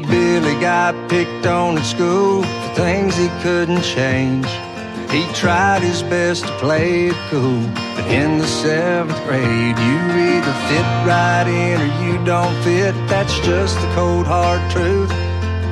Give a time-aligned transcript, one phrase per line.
[0.00, 4.46] 8, Billy got picked on at school for things he couldn't change.
[5.10, 7.62] He tried his best to play it cool,
[7.94, 9.98] but in the seventh grade, you
[10.34, 12.94] either fit right in or you don't fit.
[13.08, 15.10] That's just the cold hard truth.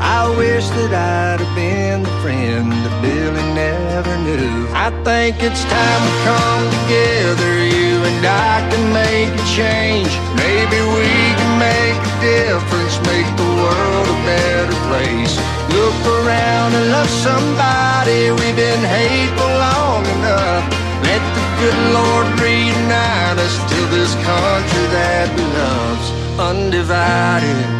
[0.00, 4.68] I wish that I'd have been the friend that Billy never knew.
[4.72, 10.12] I think it's time to come together, you and I can make a change.
[10.36, 13.28] Maybe we can make a difference, make
[13.64, 15.34] world a better place.
[15.72, 20.64] Look around and love somebody, we've been hateful long enough.
[21.08, 27.74] Let the good Lord reunite us till this country that we love's undivided.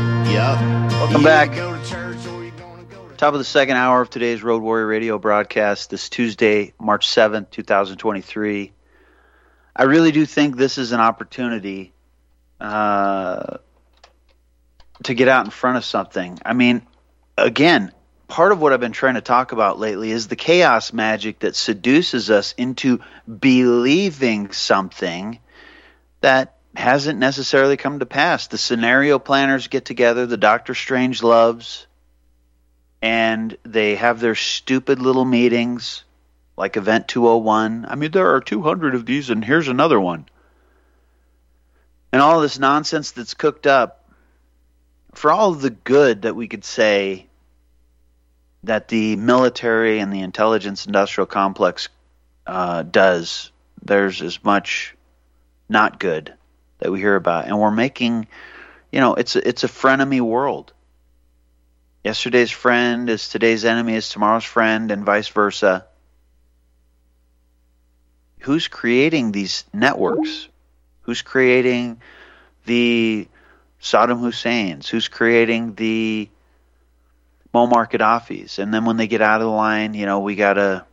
[1.04, 1.50] Welcome back.
[3.16, 7.50] Top of the second hour of today's Road Warrior Radio broadcast, this Tuesday, March 7th,
[7.50, 8.72] 2023.
[9.76, 11.92] I really do think this is an opportunity
[12.60, 13.58] uh,
[15.02, 16.38] to get out in front of something.
[16.44, 16.82] I mean,
[17.36, 17.92] again,
[18.28, 21.56] part of what I've been trying to talk about lately is the chaos magic that
[21.56, 25.40] seduces us into believing something
[26.20, 28.46] that hasn't necessarily come to pass.
[28.46, 31.86] The scenario planners get together, the Doctor Strangeloves
[33.04, 36.04] and they have their stupid little meetings
[36.56, 37.84] like Event 201.
[37.86, 40.24] I mean, there are 200 of these, and here's another one.
[42.10, 44.03] And all this nonsense that's cooked up
[45.14, 47.26] for all the good that we could say
[48.64, 51.88] that the military and the intelligence industrial complex
[52.46, 53.50] uh, does,
[53.82, 54.94] there's as much
[55.68, 56.34] not good
[56.78, 57.46] that we hear about.
[57.46, 58.26] And we're making,
[58.90, 60.72] you know, it's a, it's a frenemy world
[62.04, 65.86] Yesterday's friend is today's enemy, is tomorrow's friend, and vice versa.
[68.40, 70.48] Who's creating these networks?
[71.00, 72.02] Who's creating
[72.66, 73.26] the
[73.84, 74.88] Saddam Husseins?
[74.88, 76.28] Who's creating the
[77.54, 78.58] Muammar Gaddafi's?
[78.58, 80.84] And then when they get out of the line, you know, we got to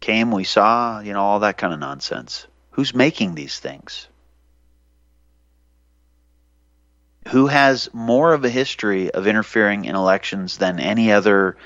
[0.00, 2.46] came, we saw, you know, all that kind of nonsense.
[2.72, 4.08] Who's making these things?
[7.28, 11.56] who has more of a history of interfering in elections than any other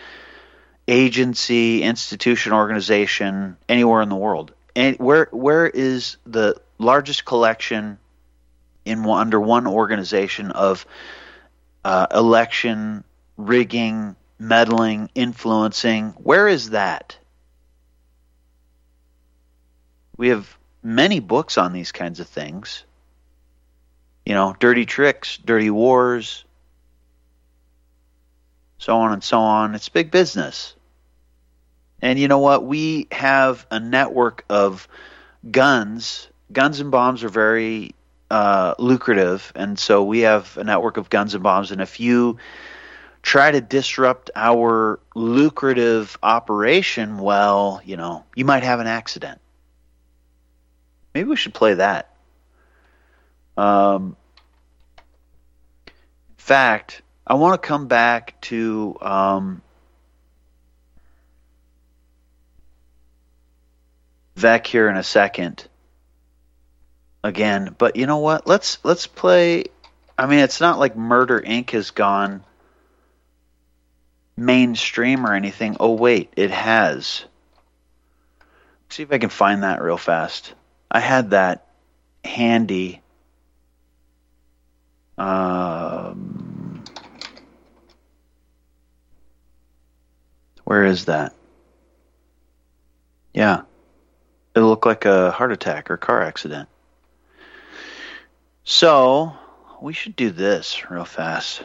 [0.89, 4.53] agency, institution, organization anywhere in the world.
[4.75, 7.99] And where where is the largest collection
[8.85, 10.87] in under one organization of
[11.85, 13.05] uh, election
[13.37, 16.11] rigging, meddling, influencing?
[16.11, 17.17] Where is that?
[20.17, 22.85] We have many books on these kinds of things
[24.25, 26.45] you know, dirty tricks, dirty wars,
[28.79, 29.75] so on and so on.
[29.75, 30.75] It's big business.
[32.01, 32.65] And you know what?
[32.65, 34.89] We have a network of
[35.49, 36.29] guns.
[36.53, 37.95] Guns and bombs are very
[38.33, 41.71] uh, lucrative, and so we have a network of guns and bombs.
[41.71, 42.39] And if you
[43.21, 49.39] try to disrupt our lucrative operation, well, you know, you might have an accident.
[51.15, 52.09] Maybe we should play that.
[53.59, 54.17] Um,
[56.39, 59.63] fact, I want to come back to um,
[64.37, 65.69] Vec here in a second
[67.23, 68.47] again, but you know what?
[68.47, 69.65] Let's let's play.
[70.19, 71.71] I mean, it's not like Murder Inc.
[71.71, 72.45] has gone
[74.37, 75.77] mainstream or anything.
[75.81, 77.25] Oh wait, it has.
[78.85, 80.53] Let's see if I can find that real fast.
[80.91, 81.67] I had that
[82.25, 83.03] handy
[85.19, 86.83] um,
[90.65, 91.35] where is that?
[93.35, 93.63] Yeah.
[94.55, 96.69] It looked like a heart attack or car accident.
[98.65, 99.37] So,
[99.81, 101.63] we should do this real fast.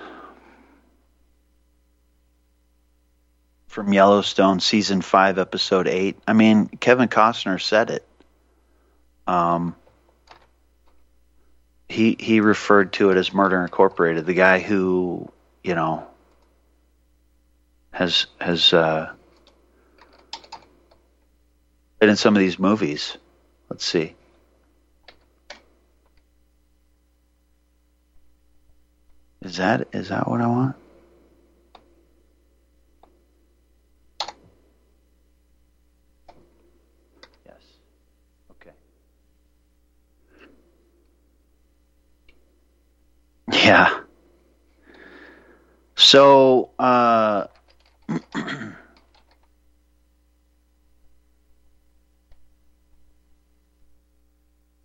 [3.67, 6.17] From Yellowstone, season 5, episode 8.
[6.27, 8.07] I mean, Kevin Costner said it.
[9.27, 9.75] Um,
[11.89, 14.25] he he referred to it as Murder Incorporated.
[14.25, 15.31] The guy who
[15.63, 16.05] you know
[17.91, 19.11] has has uh,
[21.99, 23.17] been in some of these movies.
[23.69, 24.15] Let's see.
[29.41, 30.75] Is that is that what I want?
[37.45, 37.79] Yes.
[38.51, 38.71] Okay.
[43.51, 44.03] Yeah.
[45.95, 47.47] So, uh,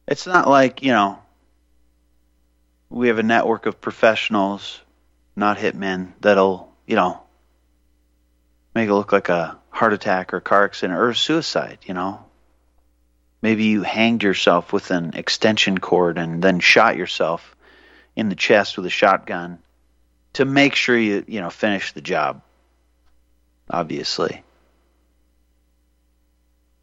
[0.09, 1.22] it's not like, you know,
[2.93, 4.81] we have a network of professionals
[5.35, 7.23] not hitmen, that'll, you know,
[8.75, 12.23] make it look like a heart attack or car accident or suicide, you know.
[13.41, 17.57] Maybe you hanged yourself with an extension cord and then shot yourself
[18.15, 19.59] in the chest with a shotgun
[20.35, 22.43] to make sure you, you know, finish the job.
[23.71, 24.43] Obviously.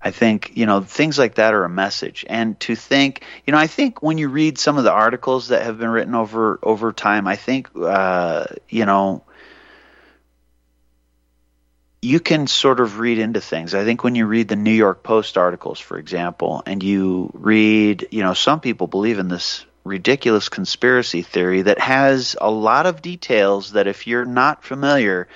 [0.01, 2.25] I think, you know, things like that are a message.
[2.29, 5.63] And to think, you know, I think when you read some of the articles that
[5.63, 9.23] have been written over over time, I think uh, you know,
[12.01, 13.73] you can sort of read into things.
[13.73, 18.07] I think when you read the New York Post articles, for example, and you read,
[18.11, 23.01] you know, some people believe in this ridiculous conspiracy theory that has a lot of
[23.01, 25.27] details that if you're not familiar,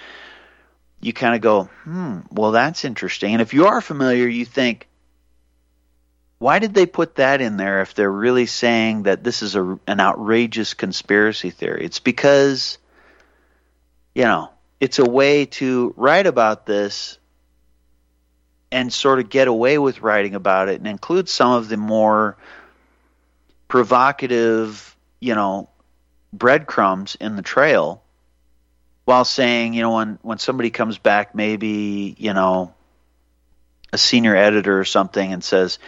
[1.04, 3.34] you kind of go, hmm, well, that's interesting.
[3.34, 4.88] And if you are familiar, you think,
[6.40, 9.80] why did they put that in there if they're really saying that this is a,
[9.88, 11.86] an outrageous conspiracy theory?
[11.86, 12.78] It's because,
[14.16, 17.18] you know, it's a way to write about this
[18.72, 22.38] and sort of get away with writing about it and include some of the more
[23.68, 25.70] provocative, you know,
[26.32, 28.03] breadcrumbs in the trail
[29.06, 32.74] while saying, you know, when when somebody comes back, maybe you know,
[33.92, 35.80] a senior editor or something, and says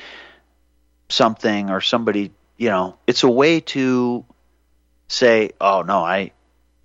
[1.10, 4.26] something, or somebody, you know, it's a way to
[5.08, 6.32] say, oh no, I,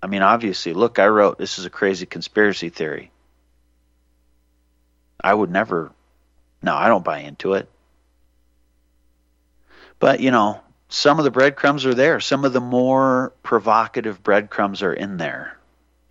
[0.01, 3.11] I mean, obviously, look, I wrote this is a crazy conspiracy theory.
[5.23, 5.91] I would never,
[6.61, 7.69] no, I don't buy into it.
[9.99, 12.19] But you know, some of the breadcrumbs are there.
[12.19, 15.57] Some of the more provocative breadcrumbs are in there.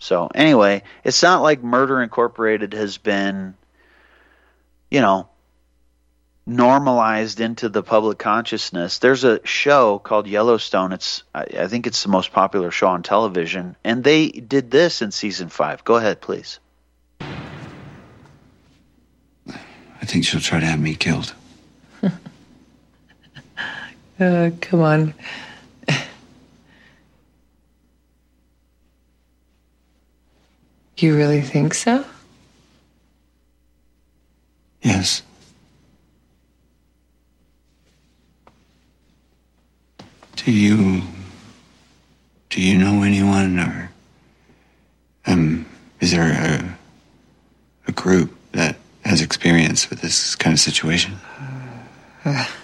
[0.01, 3.55] So anyway, it's not like Murder Incorporated has been,
[4.91, 5.29] you know,
[6.47, 8.99] normalized into the public consciousness.
[8.99, 10.93] There's a show called Yellowstone.
[10.93, 15.03] It's I, I think it's the most popular show on television, and they did this
[15.03, 15.85] in season five.
[15.85, 16.59] Go ahead, please.
[19.47, 21.35] I think she'll try to have me killed.
[24.19, 25.15] uh, come on.
[31.01, 32.05] You really think so?
[34.83, 35.23] Yes.
[40.37, 41.01] Do you
[42.51, 43.91] do you know anyone or
[45.27, 45.65] um
[46.01, 46.77] is there a
[47.89, 48.77] a group that
[49.07, 51.15] has experience with this kind of situation?
[52.27, 52.45] Uh,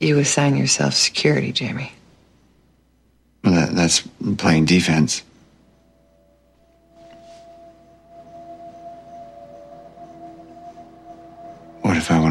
[0.00, 1.92] you assign yourself security, Jamie.
[3.44, 4.00] Well, that, that's
[4.38, 5.22] playing defense.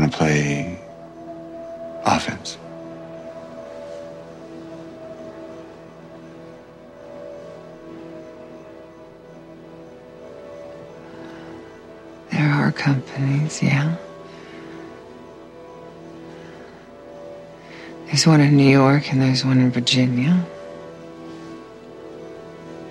[0.09, 0.79] To play
[2.05, 2.57] offense?
[12.31, 13.95] There are companies, yeah.
[18.05, 20.45] There's one in New York and there's one in Virginia.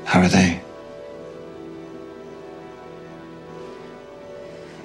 [0.05, 0.61] How are they?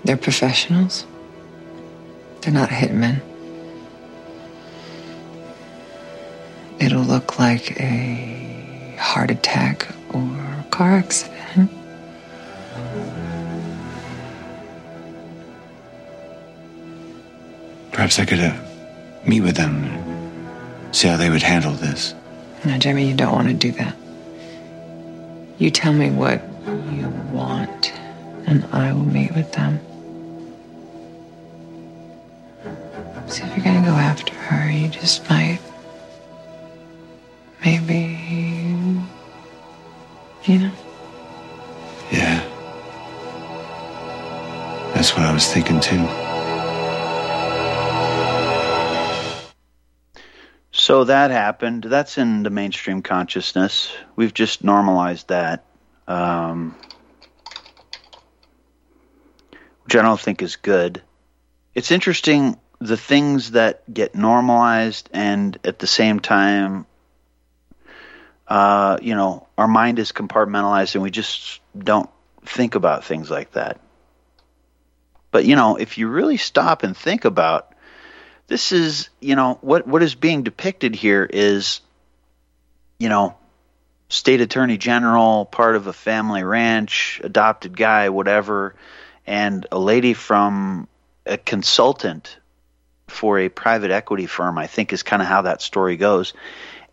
[0.04, 1.06] They're professionals.
[2.44, 3.22] They're not hitmen.
[6.78, 11.72] It'll look like a heart attack or a car accident.
[17.94, 18.60] Perhaps I could uh,
[19.26, 22.14] meet with them and see how they would handle this.
[22.66, 23.96] No, Jimmy, you don't want to do that.
[25.60, 26.42] You tell me what
[26.92, 27.94] you want,
[28.48, 29.80] and I will meet with them.
[33.34, 35.58] So if you're gonna go after her, you just might.
[37.66, 38.20] Maybe.
[40.44, 40.72] You know?
[42.12, 42.44] Yeah.
[44.94, 45.98] That's what I was thinking too.
[50.72, 51.86] So that happened.
[51.86, 53.92] That's in the mainstream consciousness.
[54.16, 55.66] We've just normalized that.
[56.08, 56.76] Um,
[59.86, 61.02] which I don't think is good.
[61.74, 66.86] It's interesting the things that get normalized and at the same time
[68.48, 72.10] uh, you know our mind is compartmentalized and we just don't
[72.46, 73.80] think about things like that.
[75.32, 77.74] But you know if you really stop and think about
[78.48, 81.80] this is you know what what is being depicted here is
[83.00, 83.38] you know
[84.10, 88.76] state attorney general part of a family ranch adopted guy whatever
[89.26, 90.88] and a lady from
[91.26, 92.38] a consultant
[93.14, 96.34] for a private equity firm, I think is kind of how that story goes.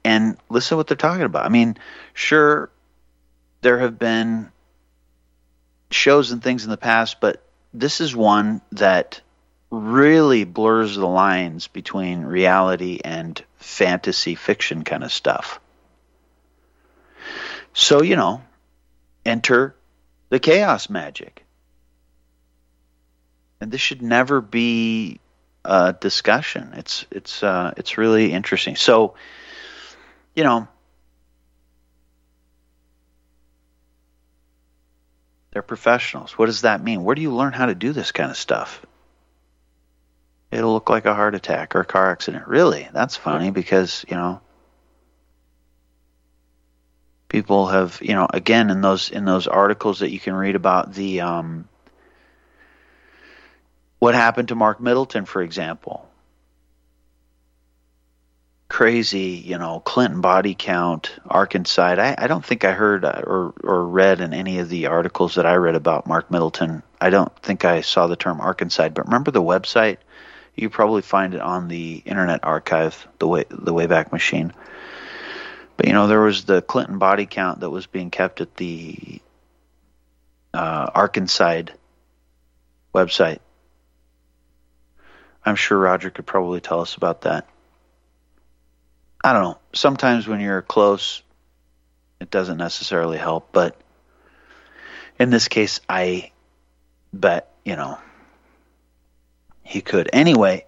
[0.05, 1.45] and listen to what they're talking about.
[1.45, 1.77] I mean,
[2.15, 2.71] sure,
[3.61, 4.51] there have been
[5.91, 7.43] shows and things in the past, but
[7.75, 9.21] this is one that
[9.71, 15.61] really blurs the lines between reality and fantasy fiction kind of stuff.
[17.73, 18.43] So, you know,
[19.25, 19.77] enter
[20.29, 21.45] the chaos magic.
[23.61, 25.21] And this should never be
[25.65, 26.73] a discussion.
[26.77, 28.77] It's it's uh, it's really interesting.
[28.77, 29.15] So,
[30.35, 30.69] you know,
[35.53, 36.33] they're professionals.
[36.39, 37.05] What does that mean?
[37.05, 38.85] Where do you learn how to do this kind of stuff?
[40.51, 42.49] It'll look like a heart attack or a car accident.
[42.49, 42.89] Really?
[42.93, 44.41] That's funny because, you know,
[47.29, 50.93] people have, you know, again in those in those articles that you can read about
[50.93, 51.69] the um
[54.01, 56.09] what happened to Mark Middleton, for example.
[58.69, 61.97] Crazy, you know, Clinton body count, Arkansas.
[61.99, 65.35] I, I don't think I heard uh, or, or read in any of the articles
[65.35, 66.83] that I read about Mark Middleton.
[67.01, 69.99] I don't think I saw the term Arkansas, but remember the website?
[70.55, 74.53] You probably find it on the Internet Archive, the way the Wayback Machine.
[75.77, 79.21] But you know, there was the Clinton body count that was being kept at the
[80.55, 81.63] uh, Arkansas
[82.95, 83.41] website.
[85.45, 87.47] I'm sure Roger could probably tell us about that.
[89.23, 89.59] I don't know.
[89.75, 91.23] Sometimes when you're close,
[92.21, 93.79] it doesn't necessarily help, but
[95.19, 96.33] in this case, I
[97.13, 97.99] bet, you know,
[99.63, 100.09] he could.
[100.13, 100.65] Anyway,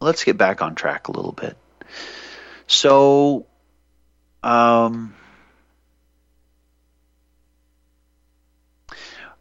[0.00, 1.56] let's get back on track a little bit.
[2.66, 3.46] So,
[4.42, 5.14] um,
[8.90, 8.94] a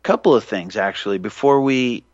[0.04, 2.05] couple of things actually before we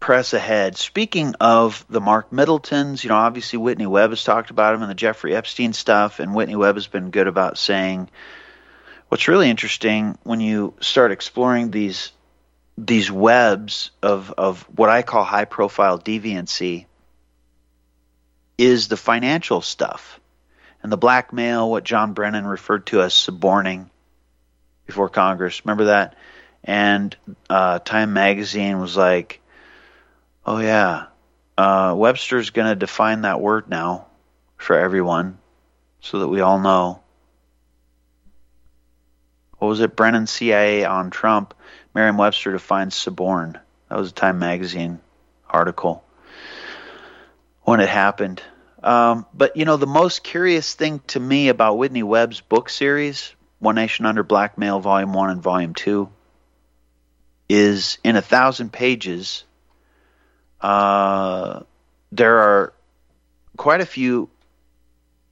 [0.00, 0.76] press ahead.
[0.76, 4.90] Speaking of the Mark Middletons, you know, obviously Whitney Webb has talked about him and
[4.90, 8.08] the Jeffrey Epstein stuff, and Whitney Webb has been good about saying
[9.08, 12.12] what's really interesting when you start exploring these
[12.78, 16.86] these webs of of what I call high profile deviancy
[18.56, 20.18] is the financial stuff
[20.82, 23.90] and the blackmail, what John Brennan referred to as suborning
[24.86, 25.64] before Congress.
[25.64, 26.16] Remember that?
[26.64, 27.16] And
[27.48, 29.39] uh, Time Magazine was like,
[30.44, 31.06] Oh yeah,
[31.58, 34.06] uh, Webster's going to define that word now
[34.56, 35.38] for everyone,
[36.00, 37.02] so that we all know.
[39.58, 39.94] What was it?
[39.94, 41.52] Brennan CIA on Trump.
[41.94, 43.60] Merriam-Webster defines suborn.
[43.88, 45.00] That was a Time Magazine
[45.48, 46.04] article
[47.62, 48.42] when it happened.
[48.82, 53.34] Um, but you know, the most curious thing to me about Whitney Webb's book series,
[53.58, 56.08] One Nation Under Blackmail, Volume One and Volume Two,
[57.48, 59.44] is in a thousand pages
[60.60, 61.60] uh,
[62.12, 62.72] there are
[63.56, 64.28] quite a few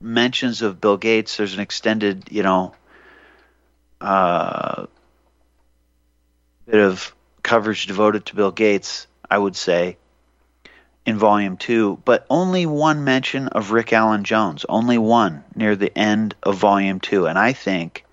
[0.01, 1.37] mentions of Bill Gates.
[1.37, 2.75] There's an extended, you know,
[4.01, 4.87] uh,
[6.67, 9.97] bit of coverage devoted to Bill Gates, I would say,
[11.07, 15.97] in volume two, but only one mention of Rick Allen Jones, only one near the
[15.97, 17.27] end of volume two.
[17.27, 18.05] And I think,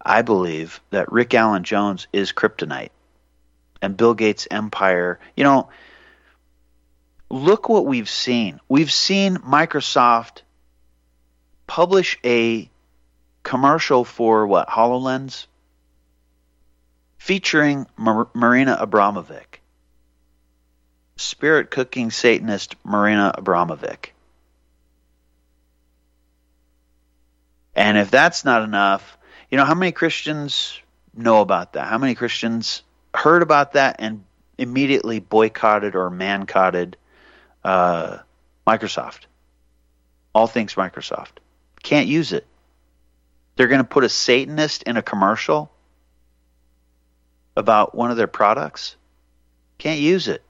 [0.00, 2.90] I believe that Rick Allen Jones is kryptonite.
[3.82, 5.68] And Bill Gates' empire, you know,
[7.30, 8.60] look what we've seen.
[8.68, 10.42] We've seen Microsoft
[11.66, 12.68] publish a
[13.42, 15.46] commercial for what HoloLens
[17.18, 19.60] featuring Mar- Marina Abramovic,
[21.16, 24.10] spirit cooking Satanist Marina Abramovic.
[27.74, 29.18] And if that's not enough,
[29.50, 30.80] you know how many Christians
[31.14, 31.86] know about that?
[31.86, 32.82] How many Christians
[33.14, 34.24] heard about that and
[34.56, 36.96] immediately boycotted or mancotted
[37.64, 38.18] uh,
[38.66, 39.20] Microsoft.
[40.34, 41.38] All things Microsoft.
[41.82, 42.46] Can't use it.
[43.56, 45.70] They're going to put a Satanist in a commercial
[47.56, 48.96] about one of their products.
[49.78, 50.42] Can't use it.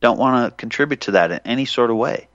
[0.00, 2.28] Don't want to contribute to that in any sort of way.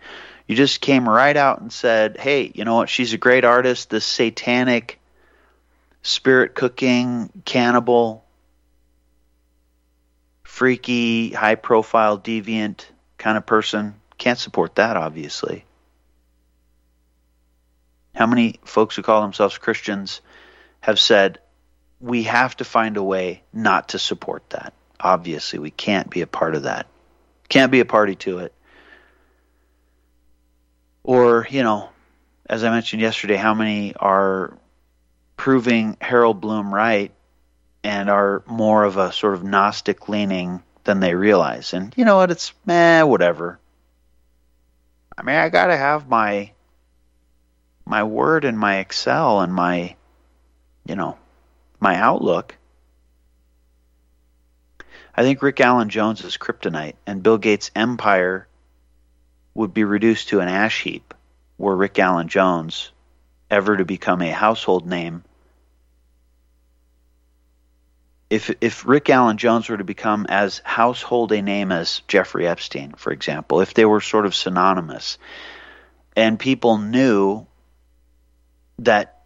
[0.48, 2.90] You just came right out and said, hey, you know what?
[2.90, 3.90] She's a great artist.
[3.90, 5.00] This satanic,
[6.02, 8.26] spirit cooking, cannibal,
[10.44, 12.84] freaky, high profile, deviant
[13.22, 13.94] kind of person.
[14.18, 15.64] Can't support that, obviously.
[18.16, 20.22] How many folks who call themselves Christians
[20.82, 21.40] have said,
[22.00, 24.74] we have to find a way not to support that?
[25.00, 26.88] Obviously, we can't be a part of that.
[27.48, 28.54] Can't be a party to it.
[31.04, 31.90] Or, you know,
[32.48, 34.58] as I mentioned yesterday, how many are
[35.38, 37.12] proving Harold Bloom right
[37.84, 41.74] and are more of a sort of Gnostic leaning than they realize.
[41.74, 42.32] And you know what?
[42.32, 43.60] It's meh, whatever.
[45.18, 46.52] I mean, I gotta have my
[47.86, 49.96] my Word and my Excel and my,
[50.86, 51.18] you know,
[51.80, 52.56] my Outlook.
[55.14, 58.48] I think Rick Allen Jones is kryptonite, and Bill Gates' empire
[59.54, 61.14] would be reduced to an ash heap
[61.58, 62.92] were Rick Allen Jones
[63.50, 65.24] ever to become a household name.
[68.32, 72.94] If, if Rick Allen Jones were to become as household a name as Jeffrey Epstein,
[72.94, 75.18] for example, if they were sort of synonymous,
[76.16, 77.46] and people knew
[78.80, 79.20] that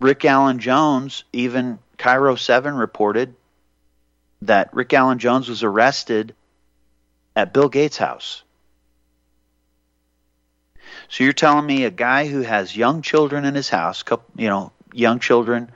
[0.00, 3.36] Rick Allen Jones, even KIRO 7 reported
[4.42, 6.34] that Rick Allen Jones was arrested
[7.36, 8.42] at Bill Gates' house.
[11.08, 14.02] So you're telling me a guy who has young children in his house,
[14.34, 15.70] you know, young children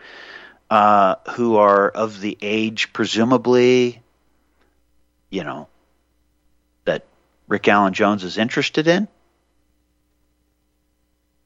[0.73, 4.01] uh, who are of the age, presumably,
[5.29, 5.69] you know,
[6.87, 7.05] that
[7.47, 9.07] Rick Allen Jones is interested in?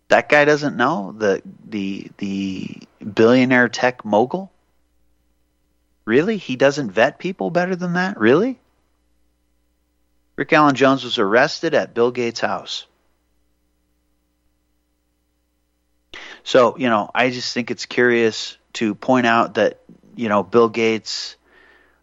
[0.06, 4.52] That guy doesn't know the the the billionaire tech mogul?
[6.04, 6.36] Really?
[6.36, 8.20] He doesn't vet people better than that?
[8.20, 8.60] Really?
[10.36, 12.86] Rick Allen Jones was arrested at Bill Gates' house.
[16.44, 19.80] So, you know, I just think it's curious to point out that,
[20.14, 21.36] you know, Bill Gates,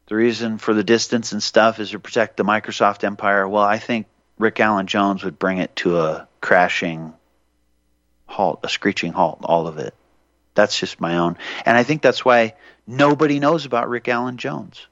[0.07, 3.47] the reason for the distance and stuff is to protect the Microsoft empire.
[3.47, 4.07] Well, I think
[4.39, 7.13] Rick Allen Jones would bring it to a crashing
[8.25, 9.93] halt, a screeching halt, all of it.
[10.55, 11.37] That's just my own.
[11.65, 12.55] And I think that's why
[12.87, 14.87] nobody knows about Rick Allen Jones.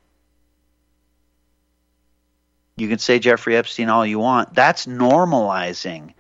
[2.77, 4.53] You can say Jeffrey Epstein all you want.
[4.53, 6.13] That's normalizing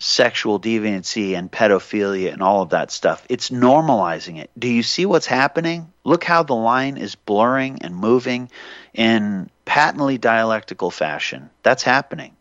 [0.00, 3.24] sexual deviancy and pedophilia and all of that stuff.
[3.28, 4.50] It's normalizing it.
[4.58, 5.92] Do you see what's happening?
[6.04, 8.50] Look how the line is blurring and moving
[8.94, 11.50] in patently dialectical fashion.
[11.62, 12.34] That's happening.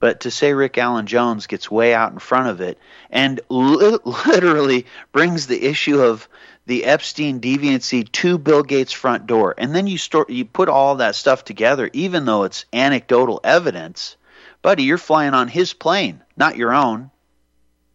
[0.00, 2.78] But to say Rick Allen Jones gets way out in front of it
[3.10, 6.28] and li- literally brings the issue of
[6.66, 10.96] the Epstein deviancy to Bill Gates' front door, and then you store you put all
[10.96, 14.16] that stuff together, even though it's anecdotal evidence,
[14.62, 17.10] buddy, you're flying on his plane, not your own.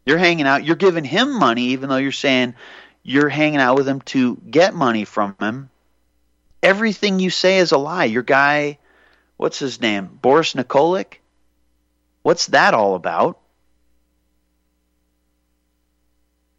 [0.05, 0.63] You're hanging out.
[0.63, 2.55] You're giving him money, even though you're saying
[3.03, 5.69] you're hanging out with him to get money from him.
[6.61, 8.05] Everything you say is a lie.
[8.05, 8.77] Your guy,
[9.37, 10.19] what's his name?
[10.21, 11.19] Boris Nikolic
[12.25, 13.37] What's that all about?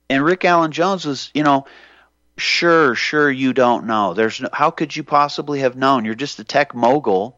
[0.09, 1.67] And Rick Allen Jones was, you know,
[2.37, 4.15] sure, sure you don't know.
[4.15, 6.05] There's no, how could you possibly have known?
[6.05, 7.37] You're just a tech mogul.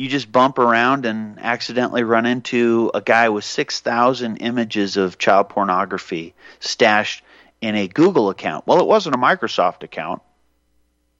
[0.00, 5.50] You just bump around and accidentally run into a guy with 6,000 images of child
[5.50, 7.22] pornography stashed
[7.60, 8.66] in a Google account.
[8.66, 10.22] Well, it wasn't a Microsoft account.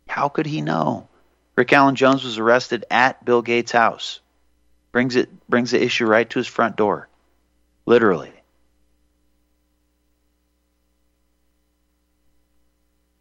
[0.08, 1.08] How could he know?
[1.56, 4.20] Rick Allen Jones was arrested at Bill Gates' house.
[4.92, 7.06] Brings it brings the issue right to his front door.
[7.84, 8.32] Literally.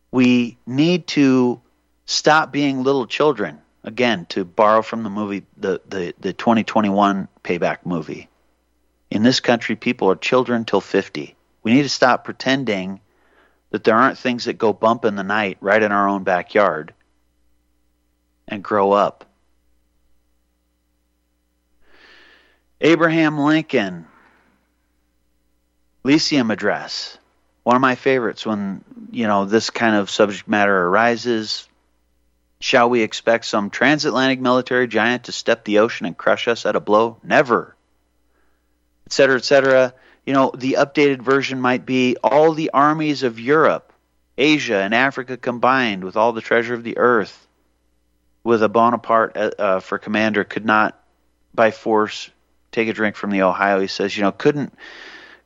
[0.10, 1.60] We need to
[2.06, 3.60] stop being little children.
[3.84, 8.30] Again, to borrow from the movie the, the, the 2021 payback movie.
[9.10, 11.36] In this country, people are children till 50.
[11.64, 13.00] We need to stop pretending
[13.70, 16.94] that there aren't things that go bump in the night right in our own backyard
[18.48, 19.26] and grow up.
[22.82, 24.08] Abraham Lincoln,
[26.04, 27.18] Lyceum Address.
[27.64, 31.69] One of my favorites when, you know, this kind of subject matter arises.
[32.62, 36.76] Shall we expect some transatlantic military giant to step the ocean and crush us at
[36.76, 37.18] a blow?
[37.24, 37.76] Never.
[39.08, 39.94] Etc., etc.
[40.26, 43.94] You know, the updated version might be all the armies of Europe,
[44.38, 47.48] Asia, and Africa combined with all the treasure of the earth
[48.44, 51.02] with a Bonaparte uh, uh, for commander could not
[51.54, 52.30] by force
[52.72, 53.80] take a drink from the Ohio.
[53.80, 54.74] He says, you know, couldn't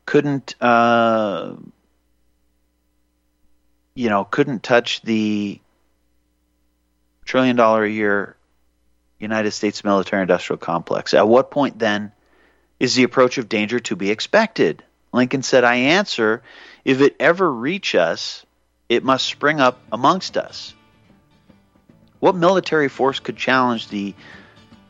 [0.05, 1.55] couldn't uh,
[3.95, 5.59] you know couldn't touch the
[7.23, 8.35] trillion dollar a year
[9.19, 11.13] United States military industrial complex.
[11.13, 12.11] At what point then
[12.79, 14.83] is the approach of danger to be expected?
[15.13, 16.43] Lincoln said, I answer,
[16.83, 18.45] if it ever reach us,
[18.89, 20.73] it must spring up amongst us.
[22.19, 24.13] What military force could challenge the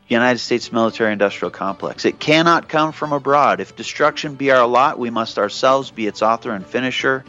[0.08, 2.04] United States military industrial complex?
[2.04, 3.60] It cannot come from abroad.
[3.60, 7.24] If destruction be our lot, we must ourselves be its author and finisher.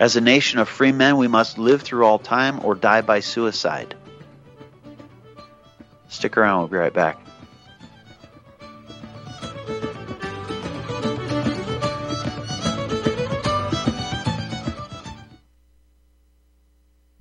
[0.00, 3.20] As a nation of free men, we must live through all time or die by
[3.20, 3.94] suicide.
[6.14, 7.18] Stick around, we'll be right back.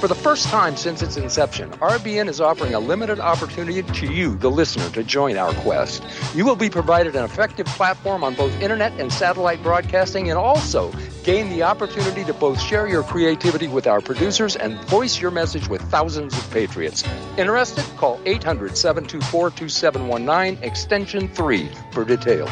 [0.00, 4.36] For the first time since its inception, RBN is offering a limited opportunity to you,
[4.36, 6.04] the listener, to join our quest.
[6.36, 10.92] You will be provided an effective platform on both internet and satellite broadcasting and also
[11.24, 15.68] gain the opportunity to both share your creativity with our producers and voice your message
[15.68, 17.02] with thousands of patriots.
[17.36, 17.84] Interested?
[17.96, 22.50] Call 800 724 2719, extension 3 for details.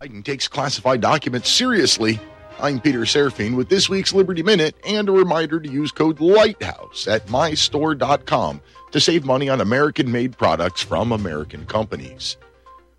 [0.00, 2.18] Biden takes classified documents seriously.
[2.58, 7.06] I'm Peter Serafine with this week's Liberty Minute and a reminder to use code LIGHTHOUSE
[7.06, 12.38] at mystore.com to save money on American made products from American companies.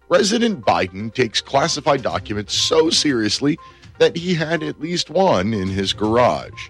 [0.07, 3.57] President Biden takes classified documents so seriously
[3.97, 6.69] that he had at least one in his garage.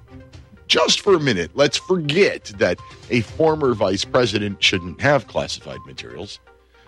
[0.68, 6.40] Just for a minute, let's forget that a former vice president shouldn't have classified materials.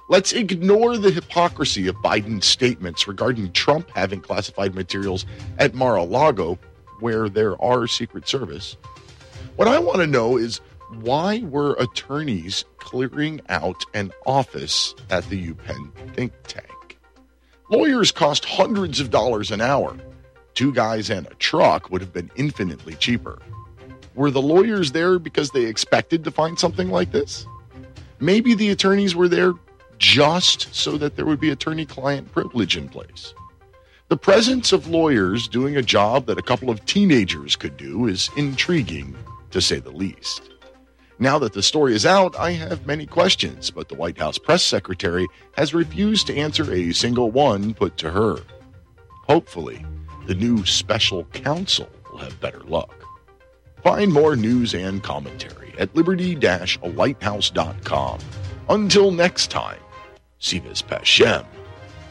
[0.09, 5.23] Let's ignore the hypocrisy of Biden's statements regarding Trump having classified materials
[5.59, 6.57] at Mar a Lago,
[6.99, 8.75] where there are Secret Service.
[9.55, 10.61] What I want to know is
[11.01, 16.97] why were attorneys clearing out an office at the UPenn think tank?
[17.69, 19.95] Lawyers cost hundreds of dollars an hour.
[20.55, 23.37] Two guys and a truck would have been infinitely cheaper.
[24.15, 27.45] Were the lawyers there because they expected to find something like this?
[28.19, 29.53] Maybe the attorneys were there
[29.99, 33.35] just so that there would be attorney client privilege in place.
[34.07, 38.31] The presence of lawyers doing a job that a couple of teenagers could do is
[38.35, 39.15] intriguing,
[39.51, 40.49] to say the least.
[41.19, 44.63] Now that the story is out, I have many questions, but the White House press
[44.63, 48.37] secretary has refused to answer a single one put to her.
[49.27, 49.85] Hopefully,
[50.27, 52.95] the new special counsel will have better luck.
[53.83, 58.19] Find more news and commentary at liberty-lighthouse.com.
[58.69, 59.79] Until next time,
[60.41, 61.45] Si Pashem,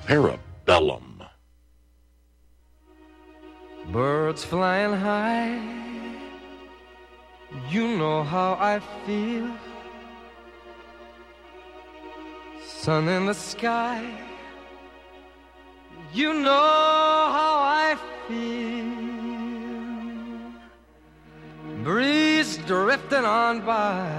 [0.06, 1.26] parabellum.
[3.90, 5.58] Birds flying high,
[7.70, 9.50] you know how I feel.
[12.66, 14.04] Sun in the sky,
[16.12, 16.50] you know
[17.32, 17.96] how I
[18.28, 18.84] feel.
[21.82, 24.18] Breeze drifting on by.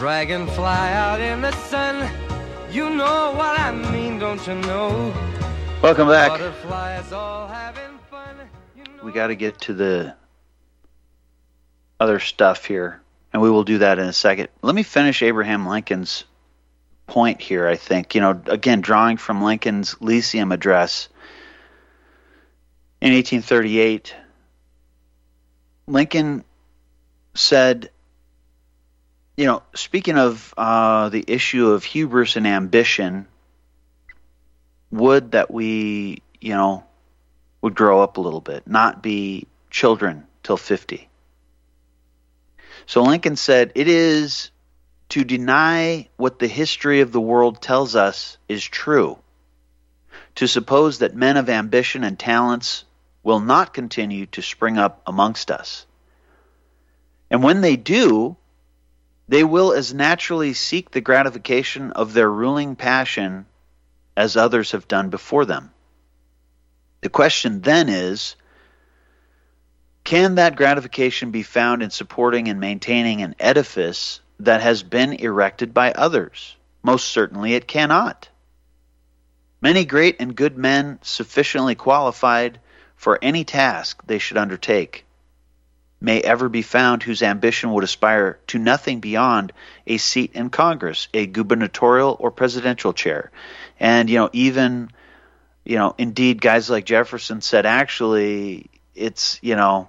[0.00, 2.10] Dragonfly out in the sun,
[2.72, 5.12] you know what I mean, don't you know?
[5.82, 6.40] Welcome back.
[7.12, 8.34] All having fun.
[8.78, 10.14] You know We got to get to the
[12.00, 13.02] other stuff here,
[13.34, 14.48] and we will do that in a second.
[14.62, 16.24] Let me finish Abraham Lincoln's
[17.06, 18.14] point here, I think.
[18.14, 21.10] You know, again, drawing from Lincoln's Lyceum address
[23.02, 24.14] in 1838,
[25.86, 26.42] Lincoln
[27.34, 27.90] said
[29.36, 33.26] you know, speaking of uh, the issue of hubris and ambition,
[34.90, 36.84] would that we, you know,
[37.62, 41.08] would grow up a little bit, not be children till 50.
[42.86, 44.50] So Lincoln said, It is
[45.10, 49.18] to deny what the history of the world tells us is true,
[50.36, 52.84] to suppose that men of ambition and talents
[53.22, 55.86] will not continue to spring up amongst us.
[57.30, 58.36] And when they do,
[59.30, 63.46] they will as naturally seek the gratification of their ruling passion
[64.16, 65.70] as others have done before them.
[67.02, 68.34] The question then is
[70.02, 75.72] can that gratification be found in supporting and maintaining an edifice that has been erected
[75.72, 76.56] by others?
[76.82, 78.28] Most certainly it cannot.
[79.60, 82.58] Many great and good men sufficiently qualified
[82.96, 85.06] for any task they should undertake
[86.00, 89.52] may ever be found whose ambition would aspire to nothing beyond
[89.86, 93.30] a seat in Congress, a gubernatorial or presidential chair.
[93.78, 94.90] And, you know, even,
[95.64, 99.88] you know, indeed, guys like Jefferson said, actually, it's, you know,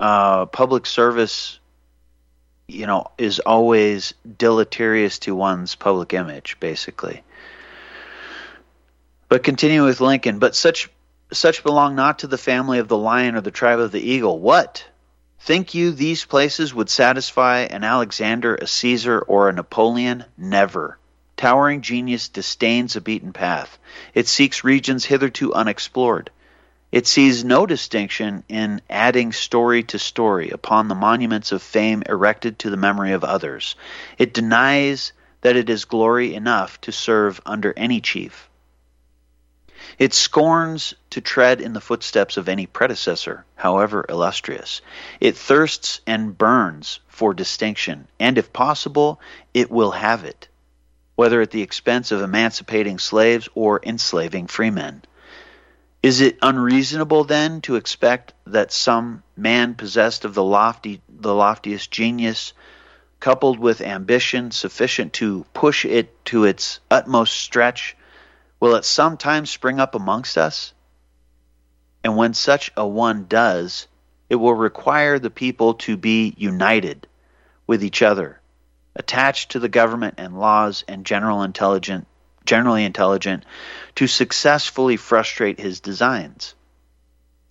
[0.00, 1.58] uh, public service,
[2.68, 7.22] you know, is always deleterious to one's public image, basically.
[9.28, 10.90] But continuing with Lincoln, but such
[11.32, 14.38] such belong not to the family of the lion or the tribe of the eagle.
[14.38, 14.84] What?
[15.40, 20.24] Think you these places would satisfy an Alexander, a Caesar, or a Napoleon?
[20.36, 20.98] Never.
[21.36, 23.78] Towering genius disdains a beaten path.
[24.14, 26.30] It seeks regions hitherto unexplored.
[26.90, 32.58] It sees no distinction in adding story to story upon the monuments of fame erected
[32.60, 33.76] to the memory of others.
[34.16, 35.12] It denies
[35.42, 38.48] that it is glory enough to serve under any chief.
[39.98, 44.80] It scorns to tread in the footsteps of any predecessor, however illustrious.
[45.20, 49.20] It thirsts and burns for distinction, and if possible,
[49.54, 50.48] it will have it,
[51.16, 55.02] whether at the expense of emancipating slaves or enslaving freemen.
[56.02, 61.90] Is it unreasonable then to expect that some man possessed of the lofty the loftiest
[61.90, 62.52] genius
[63.18, 67.96] coupled with ambition sufficient to push it to its utmost stretch
[68.60, 70.72] will at some time spring up amongst us?
[72.02, 73.86] And when such a one does,
[74.28, 77.06] it will require the people to be united
[77.66, 78.40] with each other,
[78.94, 82.06] attached to the government and laws and general intelligent,
[82.44, 83.44] generally intelligent,
[83.96, 86.54] to successfully frustrate his designs.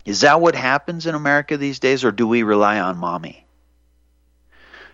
[0.04, 3.44] Is that what happens in America these days, or do we rely on mommy?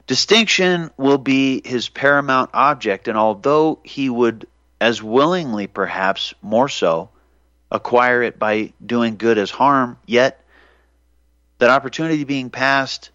[0.06, 4.46] Distinction will be his paramount object, and although he would
[4.84, 7.08] as willingly, perhaps more so,
[7.70, 10.44] acquire it by doing good as harm, yet
[11.56, 13.08] that opportunity being passed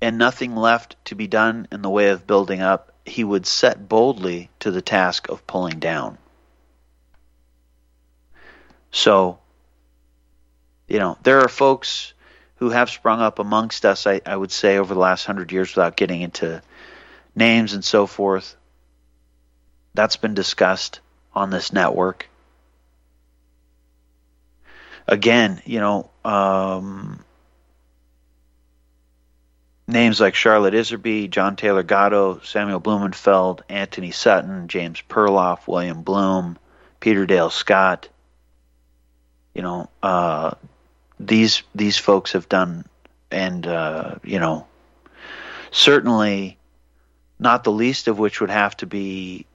[0.00, 3.90] and nothing left to be done in the way of building up, he would set
[3.90, 6.16] boldly to the task of pulling down.
[8.90, 9.40] So,
[10.88, 12.14] you know, there are folks
[12.54, 15.76] who have sprung up amongst us, I, I would say, over the last hundred years
[15.76, 16.62] without getting into
[17.36, 18.56] names and so forth,
[19.94, 21.00] that's been discussed
[21.34, 22.28] on this network.
[25.06, 27.22] Again, you know, um,
[29.86, 36.58] names like Charlotte Iserbyt, John Taylor Gatto, Samuel Blumenfeld, Anthony Sutton, James Perloff, William Bloom,
[37.00, 38.08] Peter Dale Scott.
[39.54, 40.52] You know, uh,
[41.20, 42.86] these these folks have done,
[43.30, 44.66] and uh, you know,
[45.70, 46.56] certainly
[47.38, 49.46] not the least of which would have to be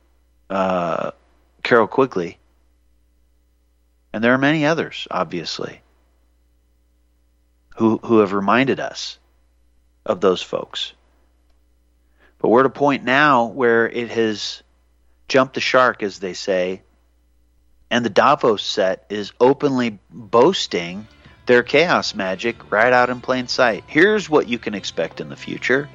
[0.49, 1.11] uh,
[1.63, 2.37] Carroll Quigley,
[4.13, 5.81] and there are many others, obviously,
[7.75, 9.17] who who have reminded us
[10.05, 10.93] of those folks.
[12.39, 14.63] But we're at a point now where it has
[15.27, 16.81] jumped the shark, as they say,
[17.91, 21.07] and the Davos set is openly boasting
[21.45, 23.83] their chaos magic right out in plain sight.
[23.87, 25.89] Here's what you can expect in the future.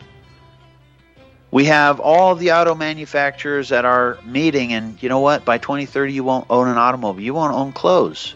[1.54, 5.44] We have all the auto manufacturers at our meeting, and you know what?
[5.44, 7.24] By 2030, you won't own an automobile.
[7.24, 8.34] You won't own clothes.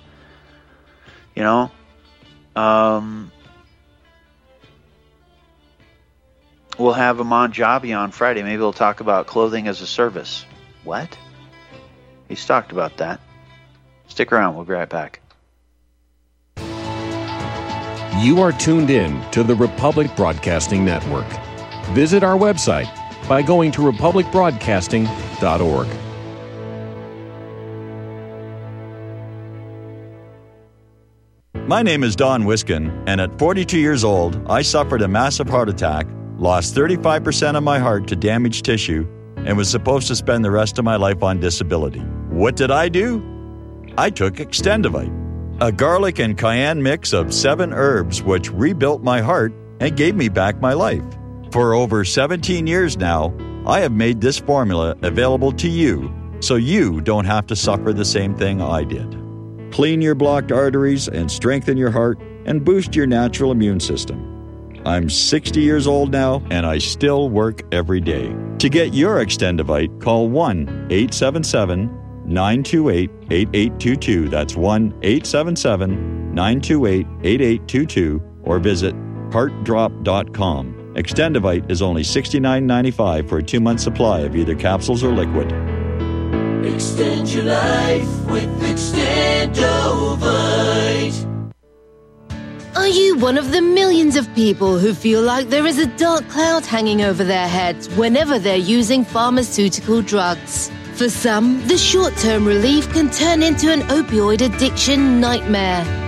[1.35, 1.71] You know?
[2.55, 3.33] Um,
[6.79, 8.45] we'll have Aman Jabi on Friday.
[8.45, 10.47] Maybe we'll talk about clothing as a service.
[10.85, 11.19] What?
[12.29, 13.21] He's talked about that.
[14.07, 14.55] Stick around.
[14.55, 15.21] We'll be right back.
[18.21, 21.27] You are tuned in to the Republic Broadcasting Network.
[21.95, 22.95] Visit our website
[23.29, 25.89] by going to republicbroadcasting.org.
[31.69, 35.69] My name is Don Wiskin, and at 42 years old, I suffered a massive heart
[35.69, 36.07] attack
[36.39, 40.79] lost 35% of my heart to damaged tissue, and was supposed to spend the rest
[40.79, 42.01] of my life on disability.
[42.31, 43.23] What did I do?
[43.99, 45.13] I took Extendovite,
[45.61, 50.29] a garlic and cayenne mix of seven herbs which rebuilt my heart and gave me
[50.29, 51.03] back my life.
[51.51, 53.35] For over 17 years now,
[53.67, 58.05] I have made this formula available to you so you don't have to suffer the
[58.05, 59.17] same thing I did.
[59.73, 64.25] Clean your blocked arteries and strengthen your heart and boost your natural immune system.
[64.85, 68.35] I'm 60 years old now and I still work every day.
[68.59, 71.87] To get your Extendovite, call 1 877
[72.27, 74.29] 928 8822.
[74.29, 78.95] That's 1 877 928 8822 or visit
[79.31, 80.78] heartdrop.com.
[80.99, 85.53] Extendovite is only $69.95 for a two month supply of either capsules or liquid.
[86.67, 89.55] Extend your life with Extendovite.
[92.75, 96.29] Are you one of the millions of people who feel like there is a dark
[96.29, 100.69] cloud hanging over their heads whenever they're using pharmaceutical drugs?
[100.95, 106.08] For some, the short term relief can turn into an opioid addiction nightmare.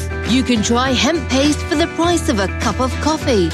[0.31, 3.49] You can try hemp paste for the price of a cup of coffee.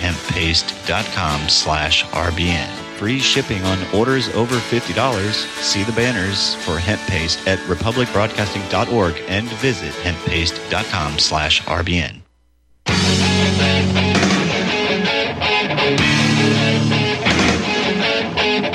[0.00, 2.68] hemppaste.com slash RBN.
[2.96, 5.32] Free shipping on orders over $50.
[5.60, 12.22] See the banners for hemp paste at republicbroadcasting.org and visit hemppaste.com slash RBN.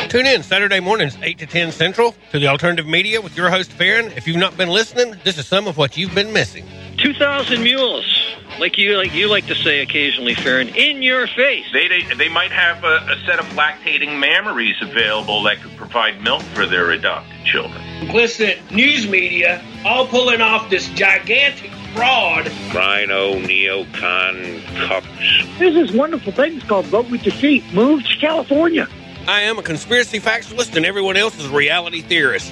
[0.10, 3.72] Tune in Saturday mornings, 8 to 10 Central, to the alternative media with your host,
[3.72, 4.12] Farron.
[4.15, 6.65] If you've not been listening, this is some of what you've been missing.
[6.97, 11.65] 2,000 mules, like you like you like to say occasionally, Farron, in your face.
[11.71, 16.21] They, they, they might have a, a set of lactating mammaries available that could provide
[16.21, 17.81] milk for their adopted children.
[18.01, 22.47] Complicit news media all pulling off this gigantic fraud.
[22.73, 25.60] RINO, neocon, cucks.
[25.60, 27.63] There's this wonderful thing called Vote with Your Feet.
[27.73, 28.88] Move to California.
[29.27, 32.51] I am a conspiracy factualist, and everyone else is a reality theorist.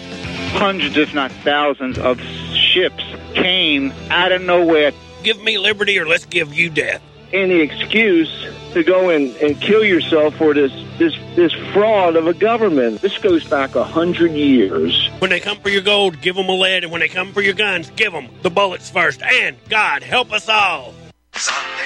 [0.56, 2.20] Hundreds, if not thousands, of
[2.54, 4.92] ships came out of nowhere.
[5.24, 7.02] Give me liberty, or let's give you death.
[7.34, 12.34] Any excuse to go and, and kill yourself for this this this fraud of a
[12.34, 13.02] government.
[13.02, 15.10] This goes back a hundred years.
[15.20, 17.42] When they come for your gold, give them a lead, and when they come for
[17.42, 19.22] your guns, give them the bullets first.
[19.22, 20.94] And God help us all.
[21.34, 21.86] Sunday,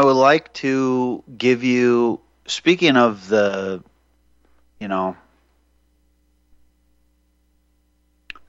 [0.00, 3.84] I would like to give you, speaking of the,
[4.78, 5.14] you know,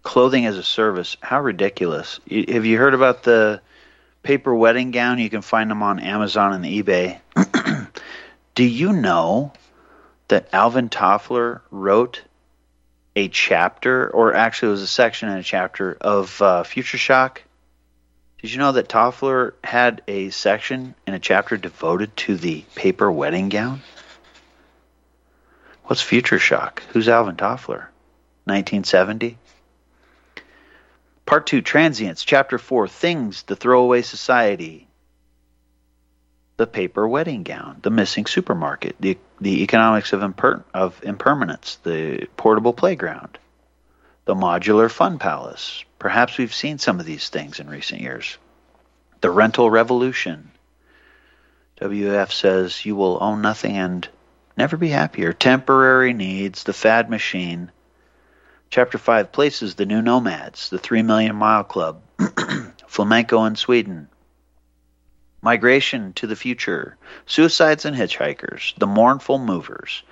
[0.01, 2.21] clothing as a service, how ridiculous.
[2.29, 3.59] Have you heard about the
[4.23, 5.19] paper wedding gown?
[5.19, 7.19] You can find them on Amazon and eBay.
[8.55, 9.51] Do you know
[10.29, 12.21] that Alvin Toffler wrote
[13.13, 17.43] a chapter, or actually it was a section in a chapter of uh, Future Shock?
[18.41, 23.11] Did you know that Toffler had a section in a chapter devoted to the paper
[23.11, 23.81] wedding gown?
[25.83, 26.81] What's Future Shock?
[26.89, 27.89] Who's Alvin Toffler?
[28.45, 29.37] 1970?
[31.27, 34.87] Part 2 Transients, Chapter 4 Things the Throwaway Society.
[36.57, 42.27] The paper wedding gown, the missing supermarket, the, the economics of, imper- of impermanence, the
[42.37, 43.37] portable playground,
[44.25, 45.83] the modular fun palace.
[45.99, 48.37] Perhaps we've seen some of these things in recent years.
[49.21, 50.51] The rental revolution.
[51.79, 54.07] WEF says you will own nothing and
[54.55, 55.33] never be happier.
[55.33, 57.71] Temporary needs, the fad machine.
[58.69, 62.01] Chapter 5 places the new nomads, the 3 million mile club,
[62.87, 64.07] flamenco in Sweden,
[65.41, 66.95] migration to the future,
[67.25, 70.03] suicides and hitchhikers, the mournful movers,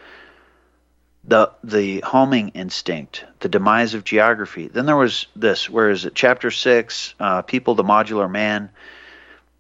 [1.24, 4.68] the the homing instinct, the demise of geography.
[4.68, 5.70] Then there was this.
[5.70, 6.16] Where is it?
[6.16, 7.14] Chapter six.
[7.20, 8.70] Uh, people, the modular man.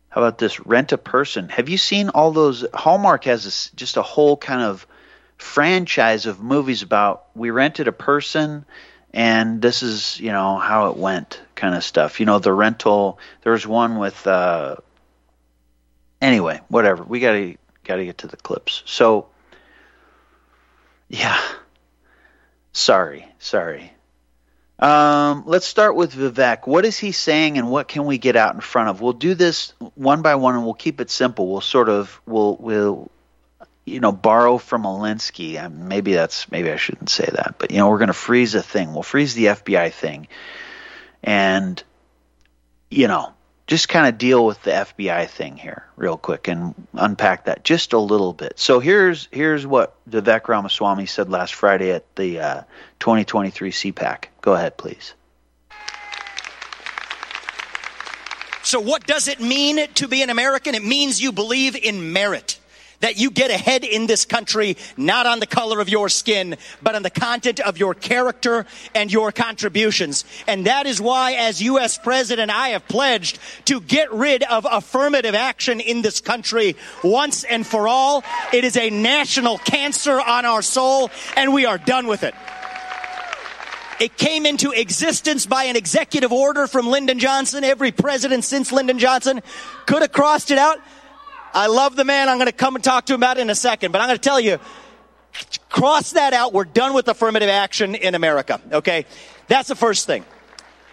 [0.10, 0.60] How about this?
[0.66, 1.50] Rent a person.
[1.50, 2.66] Have you seen all those?
[2.74, 4.88] Hallmark has this, just a whole kind of
[5.38, 8.66] franchise of movies about we rented a person
[9.14, 13.18] and this is you know how it went kind of stuff you know the rental
[13.44, 14.76] there was one with uh
[16.22, 17.56] anyway whatever we gotta
[17.86, 19.28] gotta get to the clips so
[21.10, 21.40] yeah
[22.72, 23.92] sorry sorry
[24.80, 26.66] um, let's start with Vivek.
[26.66, 29.02] What is he saying, and what can we get out in front of?
[29.02, 31.52] We'll do this one by one, and we'll keep it simple.
[31.52, 33.12] We'll sort of we'll we'll
[33.84, 35.62] you know borrow from Alinsky.
[35.62, 38.56] Um, maybe that's maybe I shouldn't say that, but you know we're going to freeze
[38.56, 38.94] a thing.
[38.94, 40.30] We'll freeze the FBI thing,
[41.24, 41.84] and
[42.90, 43.34] you know
[43.70, 47.94] just kind of deal with the FBI thing here real quick and unpack that just
[47.94, 48.58] a little bit.
[48.58, 52.62] So here's here's what Vivek Ramaswamy said last Friday at the uh,
[53.00, 54.26] 2023 CPAC.
[54.42, 55.14] Go ahead, please.
[58.64, 60.74] So, what does it mean to be an American?
[60.74, 62.59] It means you believe in merit.
[63.02, 66.96] That you get ahead in this country, not on the color of your skin, but
[66.96, 70.26] on the content of your character and your contributions.
[70.48, 71.98] And that is why, as U.S.
[71.98, 77.66] President, I have pledged to get rid of affirmative action in this country once and
[77.66, 78.24] for all.
[78.52, 82.36] It is a national cancer on our soul, and we are done with it.
[84.00, 87.66] It came into existence by an executive order from Lyndon Johnson.
[87.66, 89.42] Every president since Lyndon Johnson
[89.86, 90.80] could have crossed it out.
[91.54, 92.30] I love the man.
[92.30, 94.08] I'm going to come and talk to him about it in a second, but I'm
[94.08, 94.60] going to tell you,
[95.70, 96.54] cross that out.
[96.54, 98.62] We're done with affirmative action in America.
[98.72, 99.06] Okay.
[99.48, 100.26] That's the first thing.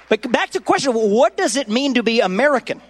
[0.08, 2.80] But back to the question, what does it mean to be American?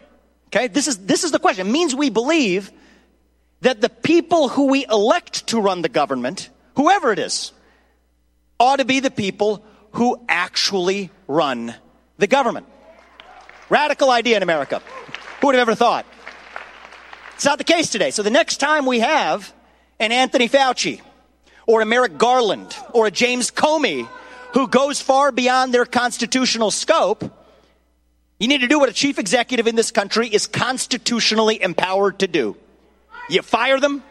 [0.49, 0.69] Okay.
[0.69, 1.67] This is, this is the question.
[1.67, 2.71] It means we believe
[3.63, 7.53] that the people who we elect to run the government, whoever it is,
[8.61, 11.75] ought to be the people who actually run
[12.19, 12.67] the government.
[13.69, 14.81] Radical idea in America.
[15.41, 16.07] Who would have ever thought?
[17.37, 18.11] It's not the case today.
[18.11, 19.53] So the next time we have
[20.01, 21.03] an Anthony Fauci
[21.67, 24.09] or a Merrick Garland or a James Comey
[24.55, 27.23] who goes far beyond their constitutional scope,
[28.41, 32.27] you need to do what a chief executive in this country is constitutionally empowered to
[32.27, 32.57] do.
[33.29, 34.03] You fire them,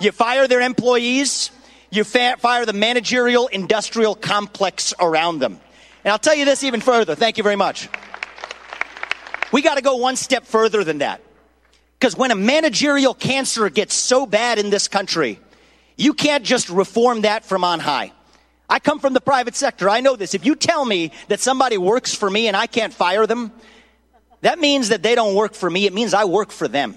[0.00, 1.50] you fire their employees,
[1.90, 5.58] you fa- fire the managerial industrial complex around them.
[6.04, 7.16] And I'll tell you this even further.
[7.16, 7.88] Thank you very much.
[9.50, 11.20] We got to go one step further than that.
[12.00, 15.38] Because when a managerial cancer gets so bad in this country,
[15.98, 18.12] you can't just reform that from on high.
[18.70, 19.90] I come from the private sector.
[19.90, 20.32] I know this.
[20.32, 23.52] If you tell me that somebody works for me and I can't fire them,
[24.40, 25.84] that means that they don't work for me.
[25.84, 26.96] It means I work for them.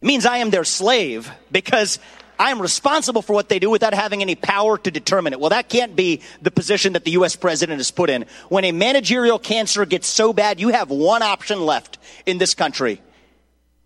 [0.00, 1.98] It means I am their slave because
[2.38, 5.40] I am responsible for what they do without having any power to determine it.
[5.40, 7.36] Well, that can't be the position that the U.S.
[7.36, 8.24] president is put in.
[8.48, 13.02] When a managerial cancer gets so bad, you have one option left in this country.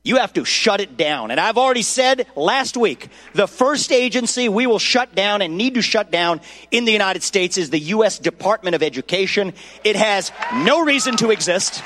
[0.09, 1.31] You have to shut it down.
[1.31, 5.75] And I've already said last week, the first agency we will shut down and need
[5.75, 6.41] to shut down
[6.71, 8.19] in the United States is the U.S.
[8.19, 9.53] Department of Education.
[9.85, 11.83] It has no reason to exist.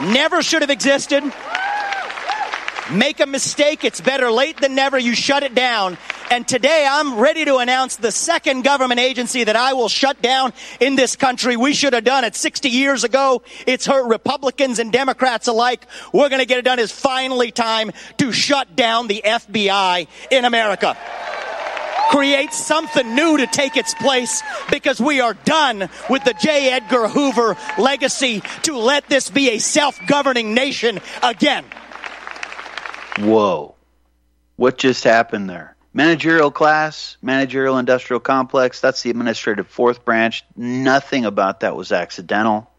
[0.00, 1.24] Never should have existed.
[2.90, 4.96] Make a mistake, it's better late than never.
[4.96, 5.98] You shut it down.
[6.30, 10.52] And today I'm ready to announce the second government agency that I will shut down
[10.78, 11.56] in this country.
[11.56, 13.42] We should have done it 60 years ago.
[13.66, 15.84] It's hurt Republicans and Democrats alike.
[16.12, 16.78] We're going to get it done.
[16.78, 20.96] It's finally time to shut down the FBI in America
[22.08, 26.70] create something new to take its place because we are done with the J.
[26.70, 31.64] Edgar Hoover legacy to let this be a self governing nation again.
[33.18, 33.74] Whoa.
[34.56, 35.76] What just happened there?
[35.92, 40.44] Managerial class, managerial industrial complex, that's the administrative fourth branch.
[40.54, 42.70] Nothing about that was accidental.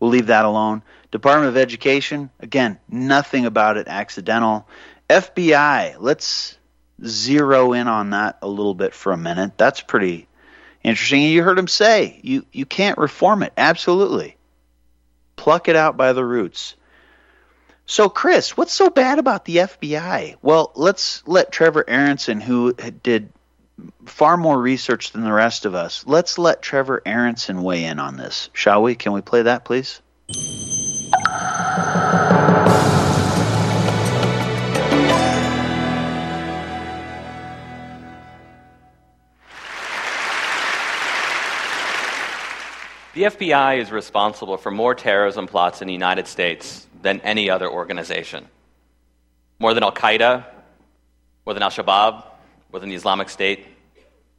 [0.00, 0.82] We'll leave that alone.
[1.10, 4.66] Department of Education, again, nothing about it accidental.
[5.08, 6.56] FBI, let's
[7.04, 9.56] zero in on that a little bit for a minute.
[9.58, 10.26] That's pretty
[10.82, 11.22] interesting.
[11.22, 13.52] You heard him say, you, you can't reform it.
[13.56, 14.36] Absolutely.
[15.36, 16.76] Pluck it out by the roots.
[17.86, 20.36] So, Chris, what's so bad about the FBI?
[20.40, 23.30] Well, let's let Trevor Aaronson, who did
[24.06, 26.02] far more research than the rest of us.
[26.06, 28.94] Let's let Trevor Aaronson weigh in on this, shall we?
[28.94, 30.00] Can we play that, please?
[43.12, 47.70] The FBI is responsible for more terrorism plots in the United States than any other
[47.70, 48.48] organization.
[49.60, 50.44] More than Al Qaeda,
[51.46, 52.24] more than Al Shabaab,
[52.72, 53.66] more than the Islamic State,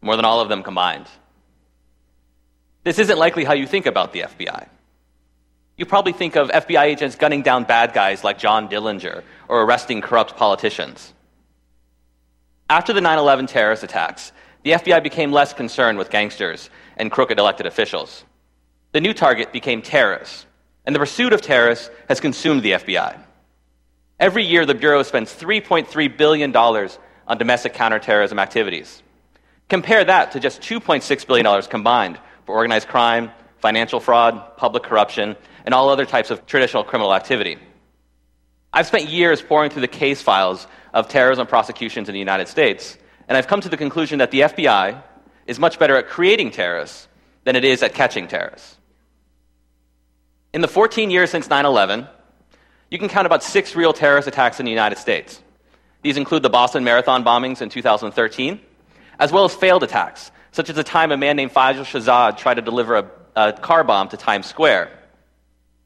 [0.02, 1.08] more than all of them combined.
[2.84, 4.68] This isn't likely how you think about the FBI.
[5.78, 10.02] You probably think of FBI agents gunning down bad guys like John Dillinger or arresting
[10.02, 11.14] corrupt politicians.
[12.70, 14.32] After the 9 11 terrorist attacks,
[14.64, 18.24] the FBI became less concerned with gangsters and crooked elected officials.
[18.94, 20.45] The new target became terrorists,
[20.86, 23.20] and the pursuit of terrorists has consumed the FBI.
[24.20, 29.02] Every year, the Bureau spends $3.3 billion on domestic counterterrorism activities.
[29.68, 35.74] Compare that to just $2.6 billion combined for organized crime, financial fraud, public corruption, and
[35.74, 37.58] all other types of traditional criminal activity.
[38.72, 42.98] I've spent years poring through the case files of terrorism prosecutions in the United States,
[43.28, 45.02] and I've come to the conclusion that the FBI
[45.48, 47.08] is much better at creating terrorists
[47.44, 48.78] than it is at catching terrorists.
[50.56, 52.08] In the 14 years since 9 11,
[52.90, 55.42] you can count about six real terrorist attacks in the United States.
[56.02, 58.62] These include the Boston Marathon bombings in 2013,
[59.20, 62.54] as well as failed attacks, such as the time a man named Faisal Shahzad tried
[62.54, 64.98] to deliver a, a car bomb to Times Square.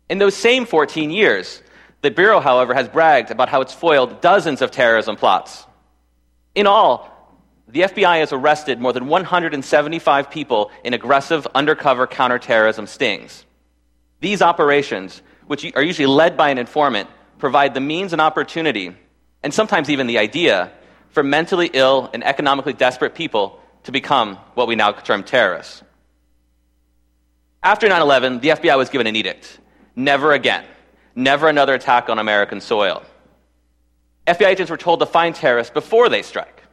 [0.08, 1.64] In those same 14 years,
[2.04, 5.66] the Bureau, however, has bragged about how it's foiled dozens of terrorism plots.
[6.54, 7.10] In all,
[7.68, 13.46] the FBI has arrested more than 175 people in aggressive undercover counterterrorism stings.
[14.22, 18.96] These operations, which are usually led by an informant, provide the means and opportunity,
[19.44, 20.72] and sometimes even the idea,
[21.10, 25.84] for mentally ill and economically desperate people to become what we now term terrorists.
[27.64, 29.60] After 9 11, the FBI was given an edict
[29.96, 30.64] never again,
[31.14, 33.04] never another attack on American soil.
[34.26, 36.64] FBI agents were told to find terrorists before they strike.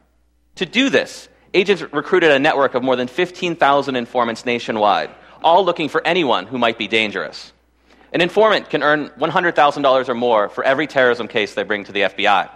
[0.55, 5.09] To do this, agents recruited a network of more than 15,000 informants nationwide,
[5.43, 7.53] all looking for anyone who might be dangerous.
[8.13, 12.01] An informant can earn $100,000 or more for every terrorism case they bring to the
[12.01, 12.49] FBI.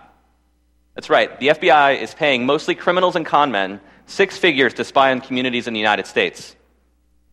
[0.95, 5.11] That's right, the FBI is paying mostly criminals and con men six figures to spy
[5.11, 6.55] on communities in the United States,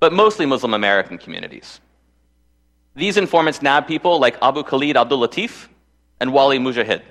[0.01, 1.81] but mostly Muslim American communities.
[2.95, 5.69] These informants nab people like Abu Khalid Abdul Latif
[6.21, 7.03] and Wali Mujahid.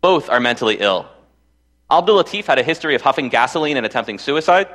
[0.00, 1.08] Both are mentally ill.
[1.90, 4.68] Abdul Latif had a history of huffing gasoline and attempting suicide.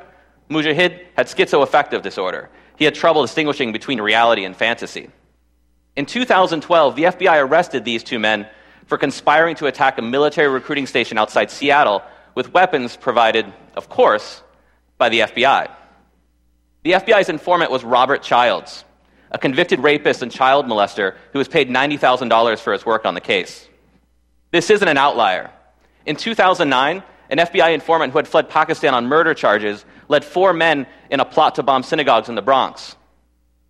[0.50, 2.50] Mujahid had schizoaffective disorder.
[2.84, 5.10] He had trouble distinguishing between reality and fantasy.
[5.96, 8.46] In 2012, the FBI arrested these two men
[8.88, 12.02] for conspiring to attack a military recruiting station outside Seattle
[12.36, 13.46] with weapons provided,
[13.78, 14.44] of course,
[14.98, 15.72] by the FBI.
[16.84, 18.84] The FBI's informant was Robert Childs,
[19.32, 23.22] a convicted rapist and child molester who was paid $90,000 for his work on the
[23.22, 23.66] case.
[24.52, 25.52] This isn't an outlier.
[26.06, 30.88] In 2009, an FBI informant who had fled Pakistan on murder charges led four men
[31.10, 32.96] in a plot to bomb synagogues in the Bronx.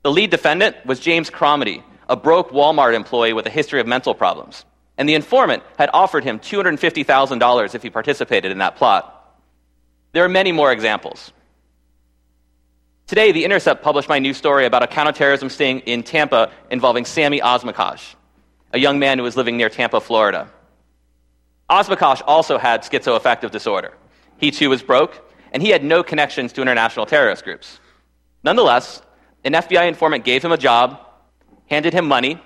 [0.03, 4.13] The lead defendant was James Cromitie, a broke Walmart employee with a history of mental
[4.13, 4.65] problems.
[4.97, 9.01] And the informant had offered him $250,000 if he participated in that plot.
[10.11, 11.31] There are many more examples.
[13.07, 17.41] Today, The Intercept published my new story about a counterterrorism sting in Tampa involving Sammy
[17.41, 18.01] Osmakac,
[18.73, 20.49] a young man who was living near Tampa, Florida.
[21.69, 23.93] Osmakac also had schizoaffective disorder.
[24.37, 25.13] He too was broke,
[25.53, 27.79] and he had no connections to international terrorist groups.
[28.43, 29.01] Nonetheless,
[29.45, 30.99] an FBI informant gave him a job,
[31.69, 32.41] handed him money,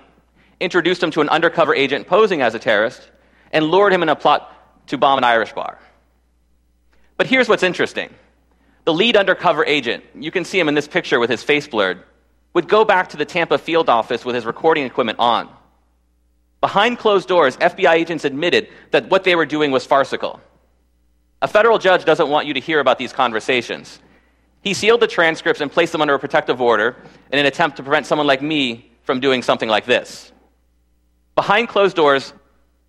[0.60, 3.10] introduced him to an undercover agent posing as a terrorist,
[3.52, 4.52] and lured him in a plot
[4.88, 5.78] to bomb an Irish bar.
[7.16, 8.14] But here's what's interesting
[8.84, 12.02] the lead undercover agent, you can see him in this picture with his face blurred,
[12.54, 15.48] would go back to the Tampa field office with his recording equipment on.
[16.60, 20.40] Behind closed doors, FBI agents admitted that what they were doing was farcical.
[21.40, 24.00] A federal judge doesn't want you to hear about these conversations.
[24.62, 26.96] He sealed the transcripts and placed them under a protective order
[27.32, 30.32] in an attempt to prevent someone like me from doing something like this.
[31.36, 32.32] Behind closed doors,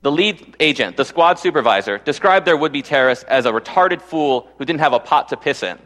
[0.02, 4.50] the lead agent, the squad supervisor, described their would be terrorist as a retarded fool
[4.58, 5.78] who didn't have a pot to piss in.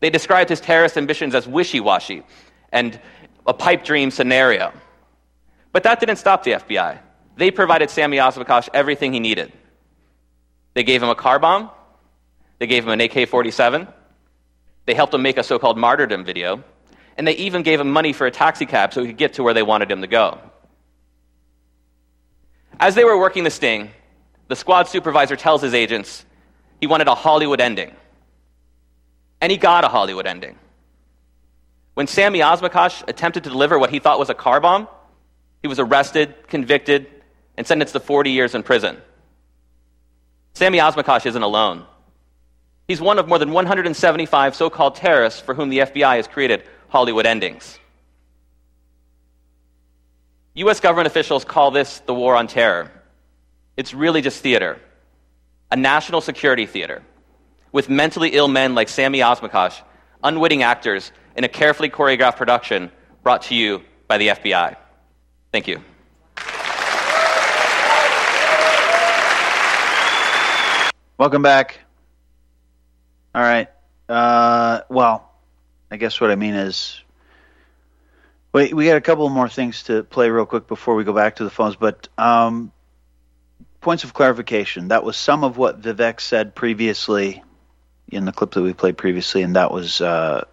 [0.00, 2.24] They described his terrorist ambitions as wishy washy
[2.72, 2.98] and
[3.46, 4.72] a pipe dream scenario.
[5.70, 6.98] But that didn't stop the FBI.
[7.36, 9.52] They provided Sammy Osmakac everything he needed.
[10.74, 11.70] They gave him a car bomb,
[12.62, 13.88] they gave him an AK 47,
[14.86, 16.62] they helped him make a so called martyrdom video,
[17.16, 19.42] and they even gave him money for a taxi cab so he could get to
[19.42, 20.38] where they wanted him to go.
[22.78, 23.90] As they were working the sting,
[24.46, 26.24] the squad supervisor tells his agents
[26.80, 27.96] he wanted a Hollywood ending.
[29.40, 30.56] And he got a Hollywood ending.
[31.94, 34.86] When Sammy Osmakac attempted to deliver what he thought was a car bomb,
[35.62, 37.08] he was arrested, convicted,
[37.56, 38.98] and sentenced to 40 years in prison.
[40.54, 41.86] Sammy Osmakac isn't alone.
[42.92, 46.62] He's one of more than 175 so called terrorists for whom the FBI has created
[46.90, 47.78] Hollywood endings.
[50.52, 50.78] U.S.
[50.78, 52.92] government officials call this the war on terror.
[53.78, 54.78] It's really just theater,
[55.70, 57.02] a national security theater,
[57.72, 59.72] with mentally ill men like Sammy Osmakac,
[60.22, 62.90] unwitting actors in a carefully choreographed production
[63.22, 64.76] brought to you by the FBI.
[65.50, 65.82] Thank you.
[71.16, 71.81] Welcome back.
[73.34, 73.68] All right.
[74.08, 75.30] Uh, well,
[75.90, 77.00] I guess what I mean is,
[78.52, 81.36] wait, we got a couple more things to play real quick before we go back
[81.36, 81.76] to the phones.
[81.76, 82.72] But um,
[83.82, 84.88] points of clarification.
[84.88, 87.42] That was some of what Vivek said previously
[88.08, 90.44] in the clip that we played previously, and that was uh,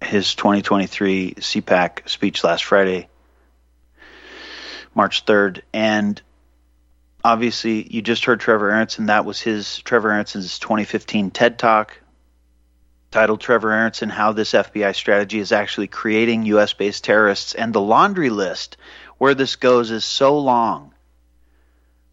[0.00, 3.08] his 2023 CPAC speech last Friday,
[4.94, 5.62] March 3rd.
[5.72, 6.20] And
[7.24, 9.06] obviously, you just heard Trevor Aaronson.
[9.06, 12.00] That was his Trevor Aaronson's 2015 TED Talk
[13.10, 16.72] titled Trevor Aaronson How This FBI Strategy is Actually Creating U.S.
[16.72, 17.54] Based Terrorists.
[17.54, 18.76] And the laundry list
[19.18, 20.94] where this goes is so long.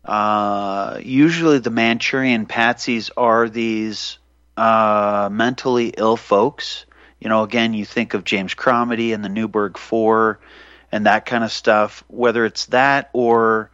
[0.03, 4.18] Uh, usually, the Manchurian patsies are these
[4.55, 6.86] uh, mentally ill folks.
[7.20, 10.39] You know, again, you think of James Cromitie and the Newburgh Four
[10.91, 12.03] and that kind of stuff.
[12.08, 13.70] Whether it's that or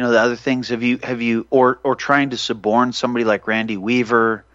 [0.00, 3.26] you know the other things, have you have you or or trying to suborn somebody
[3.26, 4.46] like Randy Weaver?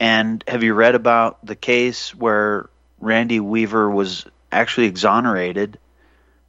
[0.00, 5.78] And have you read about the case where Randy Weaver was actually exonerated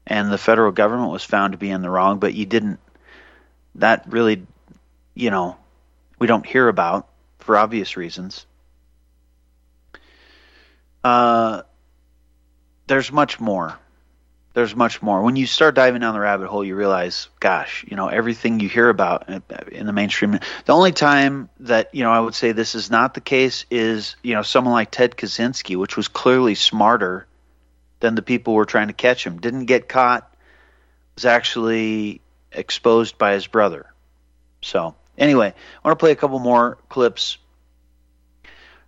[0.07, 2.79] and the federal government was found to be in the wrong, but you didn't
[3.75, 4.47] that really,
[5.15, 5.57] you know,
[6.17, 8.45] we don't hear about for obvious reasons.
[11.03, 11.63] Uh,
[12.87, 13.77] there's much more.
[14.55, 15.21] There's much more.
[15.21, 18.69] When you start diving down the rabbit hole, you realize, gosh, you know, everything you
[18.69, 19.27] hear about
[19.69, 20.39] in the mainstream.
[20.63, 24.15] The only time that, you know, I would say this is not the case is,
[24.23, 27.27] you know, someone like Ted Kaczynski, which was clearly smarter
[27.99, 29.41] than the people who were trying to catch him.
[29.41, 30.33] Didn't get caught,
[31.15, 32.21] was actually
[32.53, 33.87] exposed by his brother.
[34.61, 37.39] So, anyway, I want to play a couple more clips.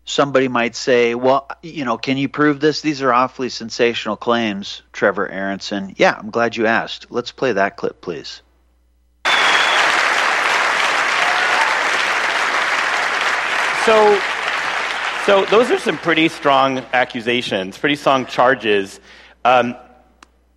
[0.10, 2.80] Somebody might say, well, you know, can you prove this?
[2.80, 5.96] These are awfully sensational claims, Trevor Aaronson.
[5.98, 7.08] Yeah, I'm glad you asked.
[7.10, 8.42] Let's play that clip, please.
[13.84, 14.22] So,
[15.26, 19.02] so those are some pretty strong accusations, pretty strong charges.
[19.44, 19.76] Um,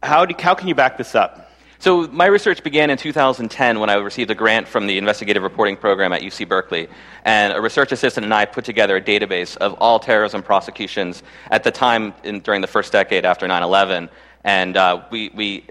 [0.00, 1.49] how, do, how can you back this up?
[1.80, 5.78] So my research began in 2010 when I received a grant from the investigative reporting
[5.78, 6.88] program at UC Berkeley.
[7.24, 11.64] And a research assistant and I put together a database of all terrorism prosecutions at
[11.64, 14.10] the time in, during the first decade after 9-11.
[14.44, 15.64] And uh, we, we,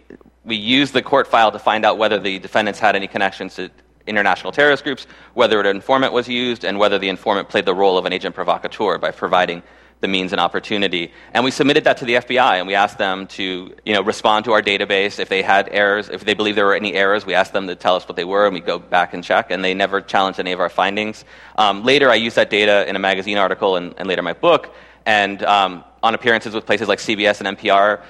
[0.46, 3.70] we used the court file to find out whether the defendants had any connections to
[4.08, 5.06] international terrorist groups,
[5.36, 8.34] whether an informant was used, and whether the informant played the role of an agent
[8.34, 9.62] provocateur by providing
[10.02, 11.12] the means and opportunity.
[11.34, 14.46] And we submitted that to the FBI, and we asked them to you know, respond
[14.46, 15.20] to our database.
[15.20, 17.76] If they had errors, if they believed there were any errors, we asked them to
[17.76, 20.40] tell us what they were, and we go back and check, and they never challenged
[20.40, 21.26] any of our findings.
[21.58, 24.74] Um, later, I used that data in a magazine article and, and later my book,
[25.06, 28.02] and um, on appearances with places like CBS and NPR,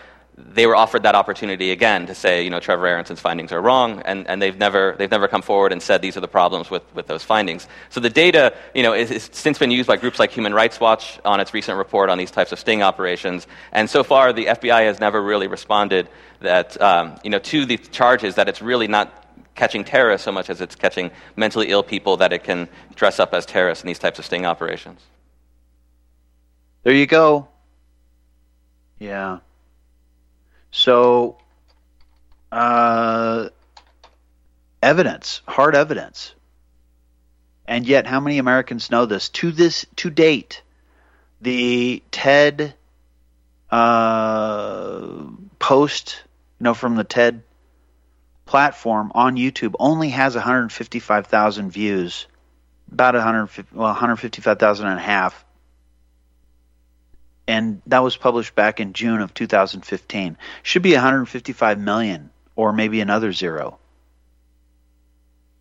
[0.54, 4.02] they were offered that opportunity again to say, you know, Trevor Aaronson's findings are wrong,
[4.06, 6.84] and, and they've, never, they've never come forward and said these are the problems with,
[6.96, 7.68] with those findings.
[7.90, 11.20] So the data, you know, is, since been used by groups like Human Rights Watch
[11.26, 14.84] on its recent report on these types of sting operations, and so far the FBI
[14.84, 16.08] has never really responded
[16.40, 19.20] that, um, you know, to the charges that it's really not
[19.56, 23.34] catching terrorists so much as it's catching mentally ill people that it can dress up
[23.34, 25.02] as terrorists in these types of sting operations.
[26.84, 27.50] There you go.
[29.00, 29.40] Yeah.
[30.72, 31.38] So,
[32.52, 33.50] uh,
[34.82, 36.34] evidence, hard evidence.
[37.68, 39.30] And yet, how many Americans know this?
[39.30, 40.64] To this, to date,
[41.42, 42.74] the TED
[43.70, 45.08] uh,
[45.60, 46.24] post,
[46.60, 47.44] you know, from the TED
[48.46, 52.26] platform on YouTube only has 155,000 views,
[52.92, 55.46] about 150, well, 155,000 and a half
[57.50, 60.38] and that was published back in June of 2015.
[60.62, 63.80] Should be 155 million or maybe another zero.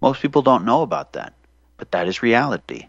[0.02, 1.32] Most people don't know about that,
[1.78, 2.88] but that is reality.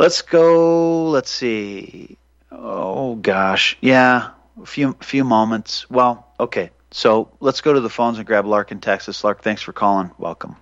[0.00, 2.18] Let's go, let's see.
[2.50, 3.78] Oh gosh.
[3.80, 4.30] Yeah,
[4.60, 5.88] a few few moments.
[5.88, 6.70] Well, okay.
[6.90, 9.24] So, let's go to the phones and grab Lark in Texas.
[9.24, 10.12] Lark, thanks for calling.
[10.16, 10.54] Welcome.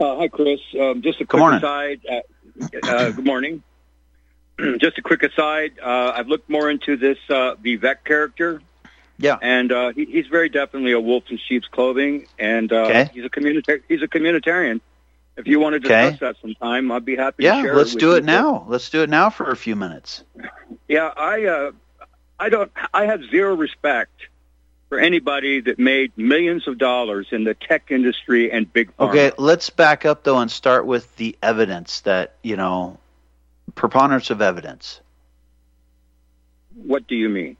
[0.00, 0.58] Uh, hi, Chris.
[0.80, 1.58] Um, just a Good quick morning.
[1.58, 2.00] aside.
[2.10, 3.62] Uh, uh, good morning.
[4.80, 5.72] Just a quick aside.
[5.82, 8.60] Uh, I've looked more into this uh, Vivek character,
[9.18, 9.36] Yeah.
[9.40, 13.10] and uh, he, he's very definitely a wolf in sheep's clothing, and uh, Okay.
[13.12, 14.80] he's a communita- He's a communitarian.
[15.36, 16.10] If you want to Okay.
[16.10, 18.64] discuss that sometime, I'd be happy to Yeah, let's do it now.
[18.68, 20.22] Let's do it now for a few minutes.
[20.88, 21.70] Yeah, I uh,
[22.38, 24.12] I don't I have zero respect
[24.90, 29.08] for anybody that made millions of dollars in the tech industry and big pharma.
[29.10, 32.98] Okay, let's back up though and start with the evidence that, you know,
[33.74, 35.00] preponderance of evidence.
[36.74, 37.56] What do you mean?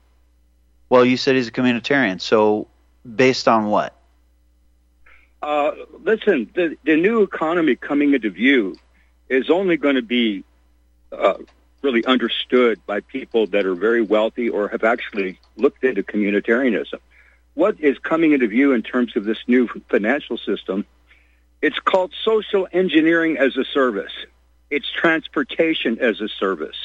[0.89, 2.67] Well, you said he's a communitarian, so
[3.15, 3.95] based on what?
[5.41, 5.71] Uh,
[6.03, 8.75] listen, the, the new economy coming into view
[9.29, 10.43] is only going to be
[11.11, 11.35] uh,
[11.81, 16.99] really understood by people that are very wealthy or have actually looked into communitarianism.
[17.53, 20.85] What is coming into view in terms of this new financial system?
[21.61, 24.13] It's called social engineering as a service.
[24.71, 26.77] It's transportation as a service.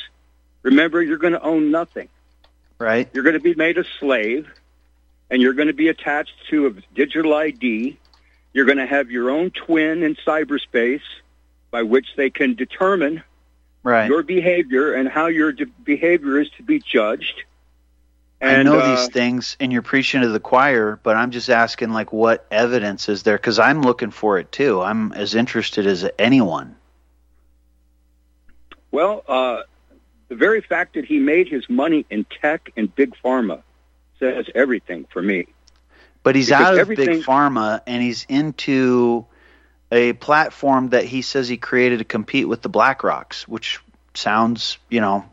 [0.63, 2.09] Remember, you're going to own nothing.
[2.79, 3.09] Right?
[3.15, 4.49] You're going to be made a slave,
[5.31, 7.97] and you're going to be attached to a digital ID.
[8.53, 11.03] You're going to have your own twin in cyberspace
[11.71, 13.23] by which they can determine
[13.83, 14.09] Right.
[14.09, 17.45] your behavior and how your de- behavior is to be judged.
[18.43, 21.93] I know uh, these things and you're preaching to the choir, but I'm just asking
[21.93, 24.83] like what evidence is there cuz I'm looking for it too.
[24.83, 26.75] I'm as interested as anyone.
[28.91, 29.63] Well, uh,
[30.29, 33.63] the very fact that he made his money in tech and big pharma
[34.19, 35.47] says everything for me.
[36.23, 39.27] But he's Because out of big pharma and he's into
[39.93, 43.81] a platform that he says he created to compete with the BlackRocks, which
[44.15, 45.25] sounds, you know,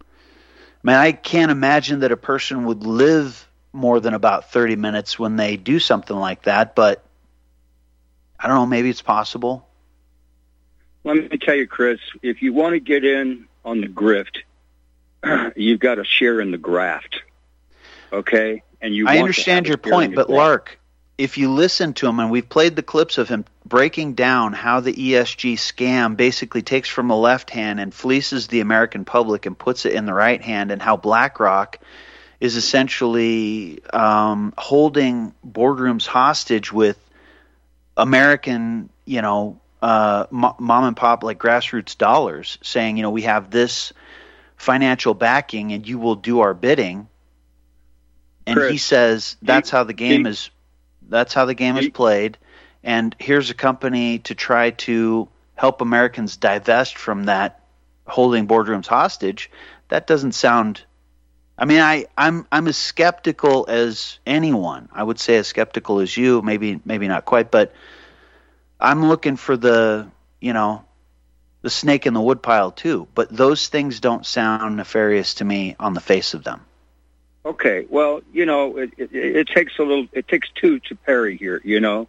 [0.00, 0.04] I
[0.82, 5.36] mean, I can't imagine that a person would live more than about 30 minutes when
[5.36, 7.04] they do something like that, but
[8.38, 9.66] I don't know, maybe it's possible.
[11.06, 14.38] Let me tell you, Chris, if you want to get in on the grift,
[15.56, 17.20] you've got to share in the graft.
[18.12, 18.64] Okay?
[18.80, 20.36] And you I understand your a share in point, but graft.
[20.36, 20.80] Lark,
[21.16, 24.80] if you listen to him, and we've played the clips of him breaking down how
[24.80, 29.56] the ESG scam basically takes from the left hand and fleeces the American public and
[29.56, 31.78] puts it in the right hand, and how BlackRock
[32.40, 36.98] is essentially um, holding boardrooms hostage with
[37.96, 43.22] American, you know, uh, mo- mom and pop like grassroots dollars, saying, you know, we
[43.22, 43.92] have this
[44.56, 47.08] financial backing and you will do our bidding.
[48.46, 50.50] And he says that's how the game he- is.
[51.08, 52.36] That's how the game is played.
[52.82, 57.60] And here's a company to try to help Americans divest from that
[58.06, 59.50] holding boardrooms hostage.
[59.88, 60.82] That doesn't sound.
[61.58, 64.88] I mean, I, I'm I'm as skeptical as anyone.
[64.92, 66.42] I would say as skeptical as you.
[66.42, 67.72] Maybe maybe not quite, but
[68.80, 70.08] I'm looking for the
[70.40, 70.84] you know
[71.62, 73.08] the snake in the woodpile too.
[73.14, 76.60] But those things don't sound nefarious to me on the face of them.
[77.44, 81.36] Okay, well, you know, it, it, it takes a little, it takes two to parry
[81.36, 82.08] here, you know,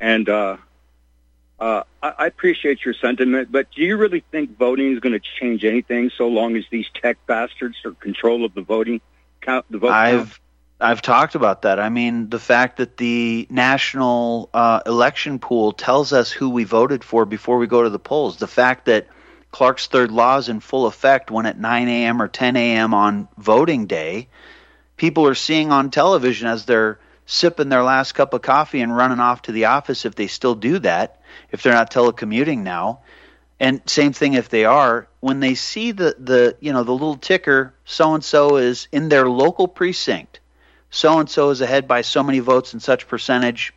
[0.00, 0.56] and uh,
[1.60, 5.26] uh, I, I appreciate your sentiment, but do you really think voting is going to
[5.40, 9.02] change anything so long as these tech bastards are control of the voting
[9.42, 10.40] count, the vote count?
[10.78, 11.80] I've talked about that.
[11.80, 17.02] I mean, the fact that the national uh, election pool tells us who we voted
[17.02, 18.36] for before we go to the polls.
[18.36, 19.08] The fact that
[19.50, 22.20] Clarke's third law is in full effect when at 9 a.m.
[22.20, 22.92] or 10 a.m.
[22.92, 24.28] on voting day,
[24.98, 29.18] people are seeing on television as they're sipping their last cup of coffee and running
[29.18, 31.20] off to the office if they still do that,
[31.50, 33.00] if they're not telecommuting now.
[33.58, 37.16] And same thing if they are, when they see the, the you know the little
[37.16, 40.35] ticker, so and so is in their local precinct,
[40.90, 43.72] so and so is ahead by so many votes and such percentage.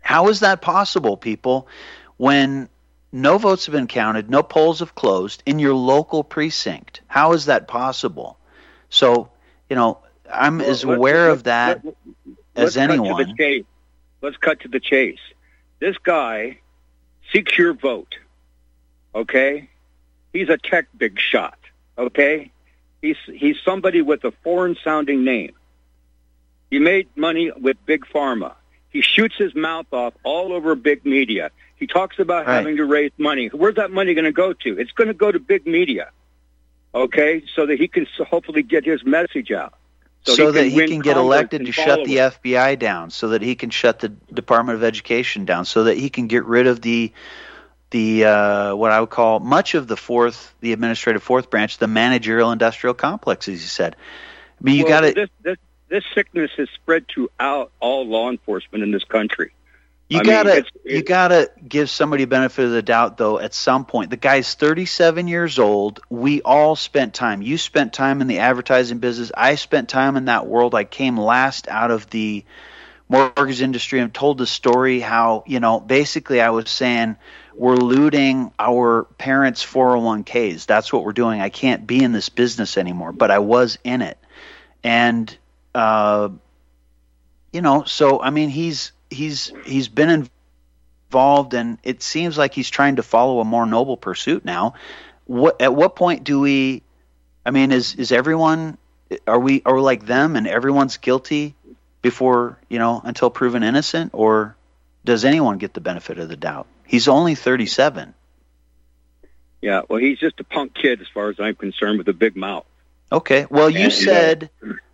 [0.00, 1.68] How is that possible, people?
[2.16, 2.68] When
[3.12, 7.02] no votes have been counted, no polls have closed in your local precinct.
[7.06, 8.38] How is that possible?
[8.88, 9.30] So,
[9.68, 9.98] you know,
[10.32, 11.94] I'm Well, as aware of that let-
[12.54, 13.64] as to the anyone.
[14.20, 15.18] Let's cut to the chase.
[15.80, 16.58] This guy
[17.32, 18.18] seeks your vote.
[19.14, 19.68] Okay,
[20.32, 21.58] he's a tech big shot.
[21.98, 22.50] Okay,
[23.02, 25.52] he's he's somebody with a foreign sounding name.
[26.72, 28.54] He made money with big pharma.
[28.88, 31.50] He shoots his mouth off all over big media.
[31.76, 32.54] He talks about Right.
[32.54, 33.48] having to raise money.
[33.48, 34.78] Where's that money going to go to?
[34.80, 36.08] It's going to go to big media.
[36.94, 39.74] Okay, so that he can hopefully get his message out.
[40.24, 43.54] so, that he win can get elected to shut the FBI down, so that he
[43.54, 47.12] can shut the Department of Education down, so that he can get rid of the
[47.90, 51.86] the uh, what I would call much of the fourth, the administrative fourth branch, the
[51.86, 53.94] managerial industrial complex, as you said.
[54.58, 55.56] I mean, you Well, got to This, this,
[55.92, 59.52] this sickness has spread throughout all law enforcement in this country.
[60.08, 63.84] You I gotta it's- you gotta give somebody benefit of the doubt though at some
[63.84, 64.08] point.
[64.08, 66.00] The guy's 37 years old.
[66.08, 67.42] We all spent time.
[67.42, 69.32] You spent time in the advertising business.
[69.36, 70.74] I spent time in that world.
[70.74, 72.44] I came last out of the
[73.10, 77.16] mortgage industry and told the story how, you know, basically I was saying
[77.54, 80.64] we're looting our parents' 401ks.
[80.64, 81.42] That's what we're doing.
[81.42, 84.16] I can't be in this business anymore, but I was in it.
[84.82, 85.36] And
[85.74, 86.28] uh
[87.52, 90.28] you know, so I mean he's he's he's been
[91.10, 94.74] involved and it seems like he's trying to follow a more noble pursuit now.
[95.26, 96.82] What at what point do we
[97.44, 98.78] I mean is is everyone
[99.26, 101.54] are we are we like them and everyone's guilty
[102.00, 104.56] before, you know, until proven innocent or
[105.04, 106.66] does anyone get the benefit of the doubt?
[106.86, 108.14] He's only 37.
[109.60, 112.36] Yeah, well, he's just a punk kid as far as I'm concerned with a big
[112.36, 112.66] mouth.
[113.10, 113.46] Okay.
[113.48, 114.50] Well, you And, uh, said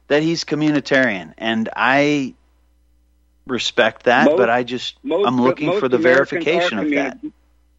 [0.09, 2.35] that he's communitarian and I
[3.47, 7.19] respect that, Most- but I just most- I'm looking for the Americans verification of that.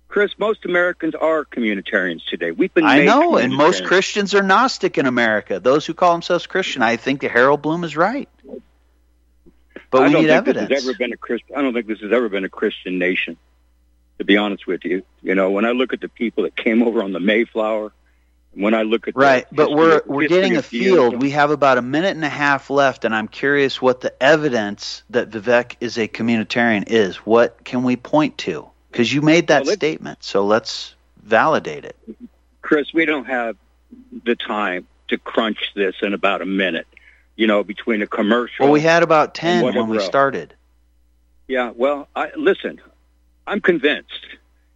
[0.07, 2.49] Chris, most Americans are communitarians today.
[2.49, 3.85] We've been I know, and most.
[3.85, 5.59] Christians are Gnostic in America.
[5.59, 8.27] Those who call themselves Christian, I think that Harold Bloom is right.
[9.91, 10.69] But I we don't need think evidence.
[10.69, 12.97] This has ever been a Christ- I don't think this has ever been a Christian
[12.97, 13.37] nation.
[14.17, 16.83] To be honest with you, you know, when I look at the people that came
[16.83, 17.93] over on the Mayflower,
[18.53, 21.21] when I look at the Right, but we're we're getting a field.
[21.21, 25.03] We have about a minute and a half left, and I'm curious what the evidence
[25.09, 27.17] that Vivek is a communitarian is.
[27.17, 28.69] What can we point to?
[28.91, 31.95] Because you made that Well, statement, so let's validate it.
[32.61, 33.55] Chris, we don't have
[34.23, 36.87] the time to crunch this in about a minute.
[37.35, 38.65] You know, between a commercial.
[38.65, 40.55] Well, we had about ten when we started.
[41.47, 42.81] Yeah, well, I listen.
[43.47, 44.27] I'm convinced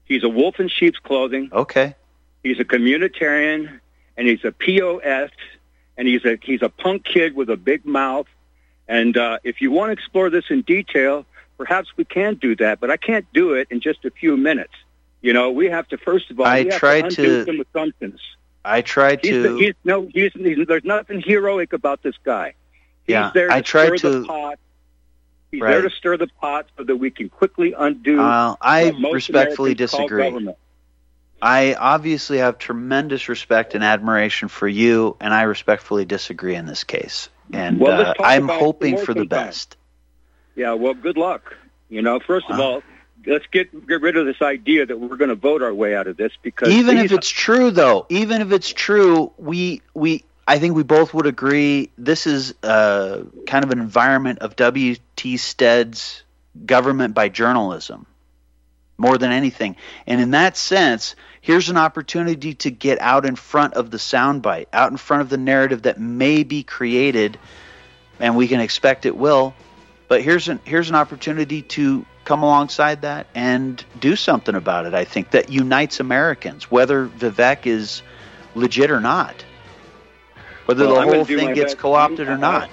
[0.05, 1.49] he's a wolf in sheep's clothing.
[1.51, 1.95] Okay.
[2.43, 3.79] He's a communitarian,
[4.17, 5.31] and he's a POS,
[5.97, 8.27] and he's a he's a punk kid with a big mouth.
[8.87, 11.25] And uh, if you want to explore this in detail,
[11.57, 12.79] perhaps we can do that.
[12.81, 14.73] But I can't do it in just a few minutes.
[15.21, 17.45] You know, we have to first of all I we have tried to undo to-
[17.45, 18.19] some assumptions.
[18.65, 19.57] I tried He's, to.
[19.57, 22.53] he's no, he's, he's there's nothing heroic about this guy.
[23.05, 24.59] He's Yeah, there to I tried stir to- the pot.
[25.51, 25.71] He's Right.
[25.71, 28.19] there to stir the pot so that we can quickly undo.
[28.21, 30.49] Uh, I respectfully Americans disagree.
[31.43, 36.85] I obviously have tremendous respect and admiration for you, and I respectfully disagree in this
[36.85, 37.27] case.
[37.51, 39.47] And Well, uh, I'm hoping for the sometime.
[39.47, 39.75] best.
[40.55, 41.53] Yeah, well, good luck.
[41.89, 42.81] You know, first of all,
[43.25, 46.07] let's get get rid of this idea that we're going to vote our way out
[46.07, 50.23] of this because Even these- if it's true, though, even if it's true, we we
[50.47, 54.95] I think we both would agree this is uh, kind of an environment of W.
[55.17, 55.35] T.
[55.35, 56.23] Stead's
[56.65, 58.05] government by journalism
[58.97, 59.75] more than anything.
[60.07, 64.67] And in that sense, here's an opportunity to get out in front of the soundbite,
[64.73, 67.37] out in front of the narrative that may be created,
[68.19, 69.53] and we can expect it will.
[70.07, 74.93] But here's an here's an opportunity to come alongside that and do something about it.
[74.93, 78.01] I think that unites Americans, whether Vivek is
[78.55, 79.43] legit or not,
[80.65, 82.69] whether Well, the whole thing gets co-opted or not.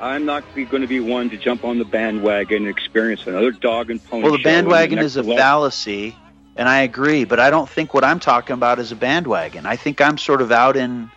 [0.00, 3.90] I'm not going to be one to jump on the bandwagon and experience another dog
[3.90, 4.22] and pony.
[4.22, 5.38] Well, the bandwagon next is a election.
[5.38, 6.16] fallacy,
[6.56, 7.24] and I agree.
[7.24, 9.66] But I don't think what I'm talking about is a bandwagon.
[9.66, 11.10] I think I'm sort of out in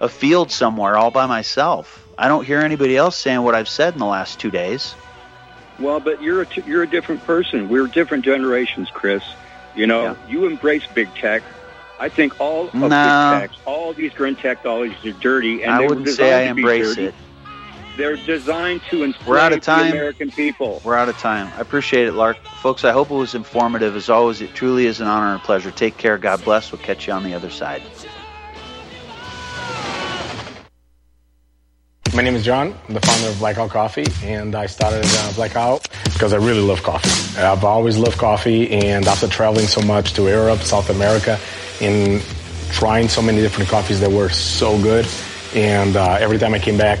[0.00, 2.04] a field somewhere all by myself.
[2.18, 4.94] I don't hear anybody else saying what I've said in the last two days.
[5.78, 7.68] Well, but you're a t- you're a different person.
[7.68, 9.22] We're different generations, Chris.
[9.76, 11.44] You know, you embrace big tech.
[12.00, 12.88] I think all of No.
[12.88, 16.54] big tech, all these grand technologies are dirty, and I wouldn't say I designed to
[16.54, 17.14] be embrace it.
[17.98, 19.90] They're designed to enslave We're out of time.
[19.90, 20.80] the American people.
[20.84, 21.52] We're out of time.
[21.56, 22.36] I appreciate it, Lark.
[22.62, 23.96] Folks, I hope it was informative.
[23.96, 25.72] As always, it truly is an honor and a pleasure.
[25.72, 26.16] Take care.
[26.16, 26.70] God bless.
[26.70, 27.82] We'll catch you on the other side.
[32.14, 32.72] My name is John.
[32.86, 36.84] I'm the founder of Blackout Coffee, and I started uh, Blackout because I really love
[36.84, 37.40] coffee.
[37.40, 41.36] I've always loved coffee, and after traveling so much to Europe, South America,
[41.80, 42.22] and
[42.70, 45.04] trying so many different coffees that were so good,
[45.52, 47.00] and uh, every time I came back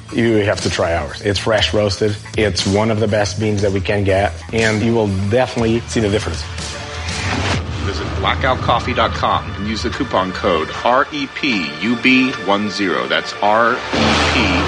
[0.13, 1.21] you have to try ours.
[1.21, 2.15] It's fresh roasted.
[2.37, 5.99] It's one of the best beans that we can get, and you will definitely see
[5.99, 6.41] the difference.
[7.85, 10.71] Visit blackoutcoffee.com and use the coupon code E
[11.27, 13.09] REPUB10.
[13.09, 13.37] That's E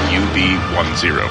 [0.09, 1.29] REPUB10.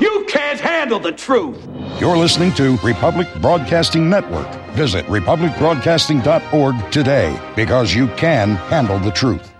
[0.00, 1.68] You can't handle handle the truth.
[2.00, 4.48] You're listening to Republic Broadcasting Network.
[4.72, 9.52] Visit republicbroadcasting.org today because you can handle the truth.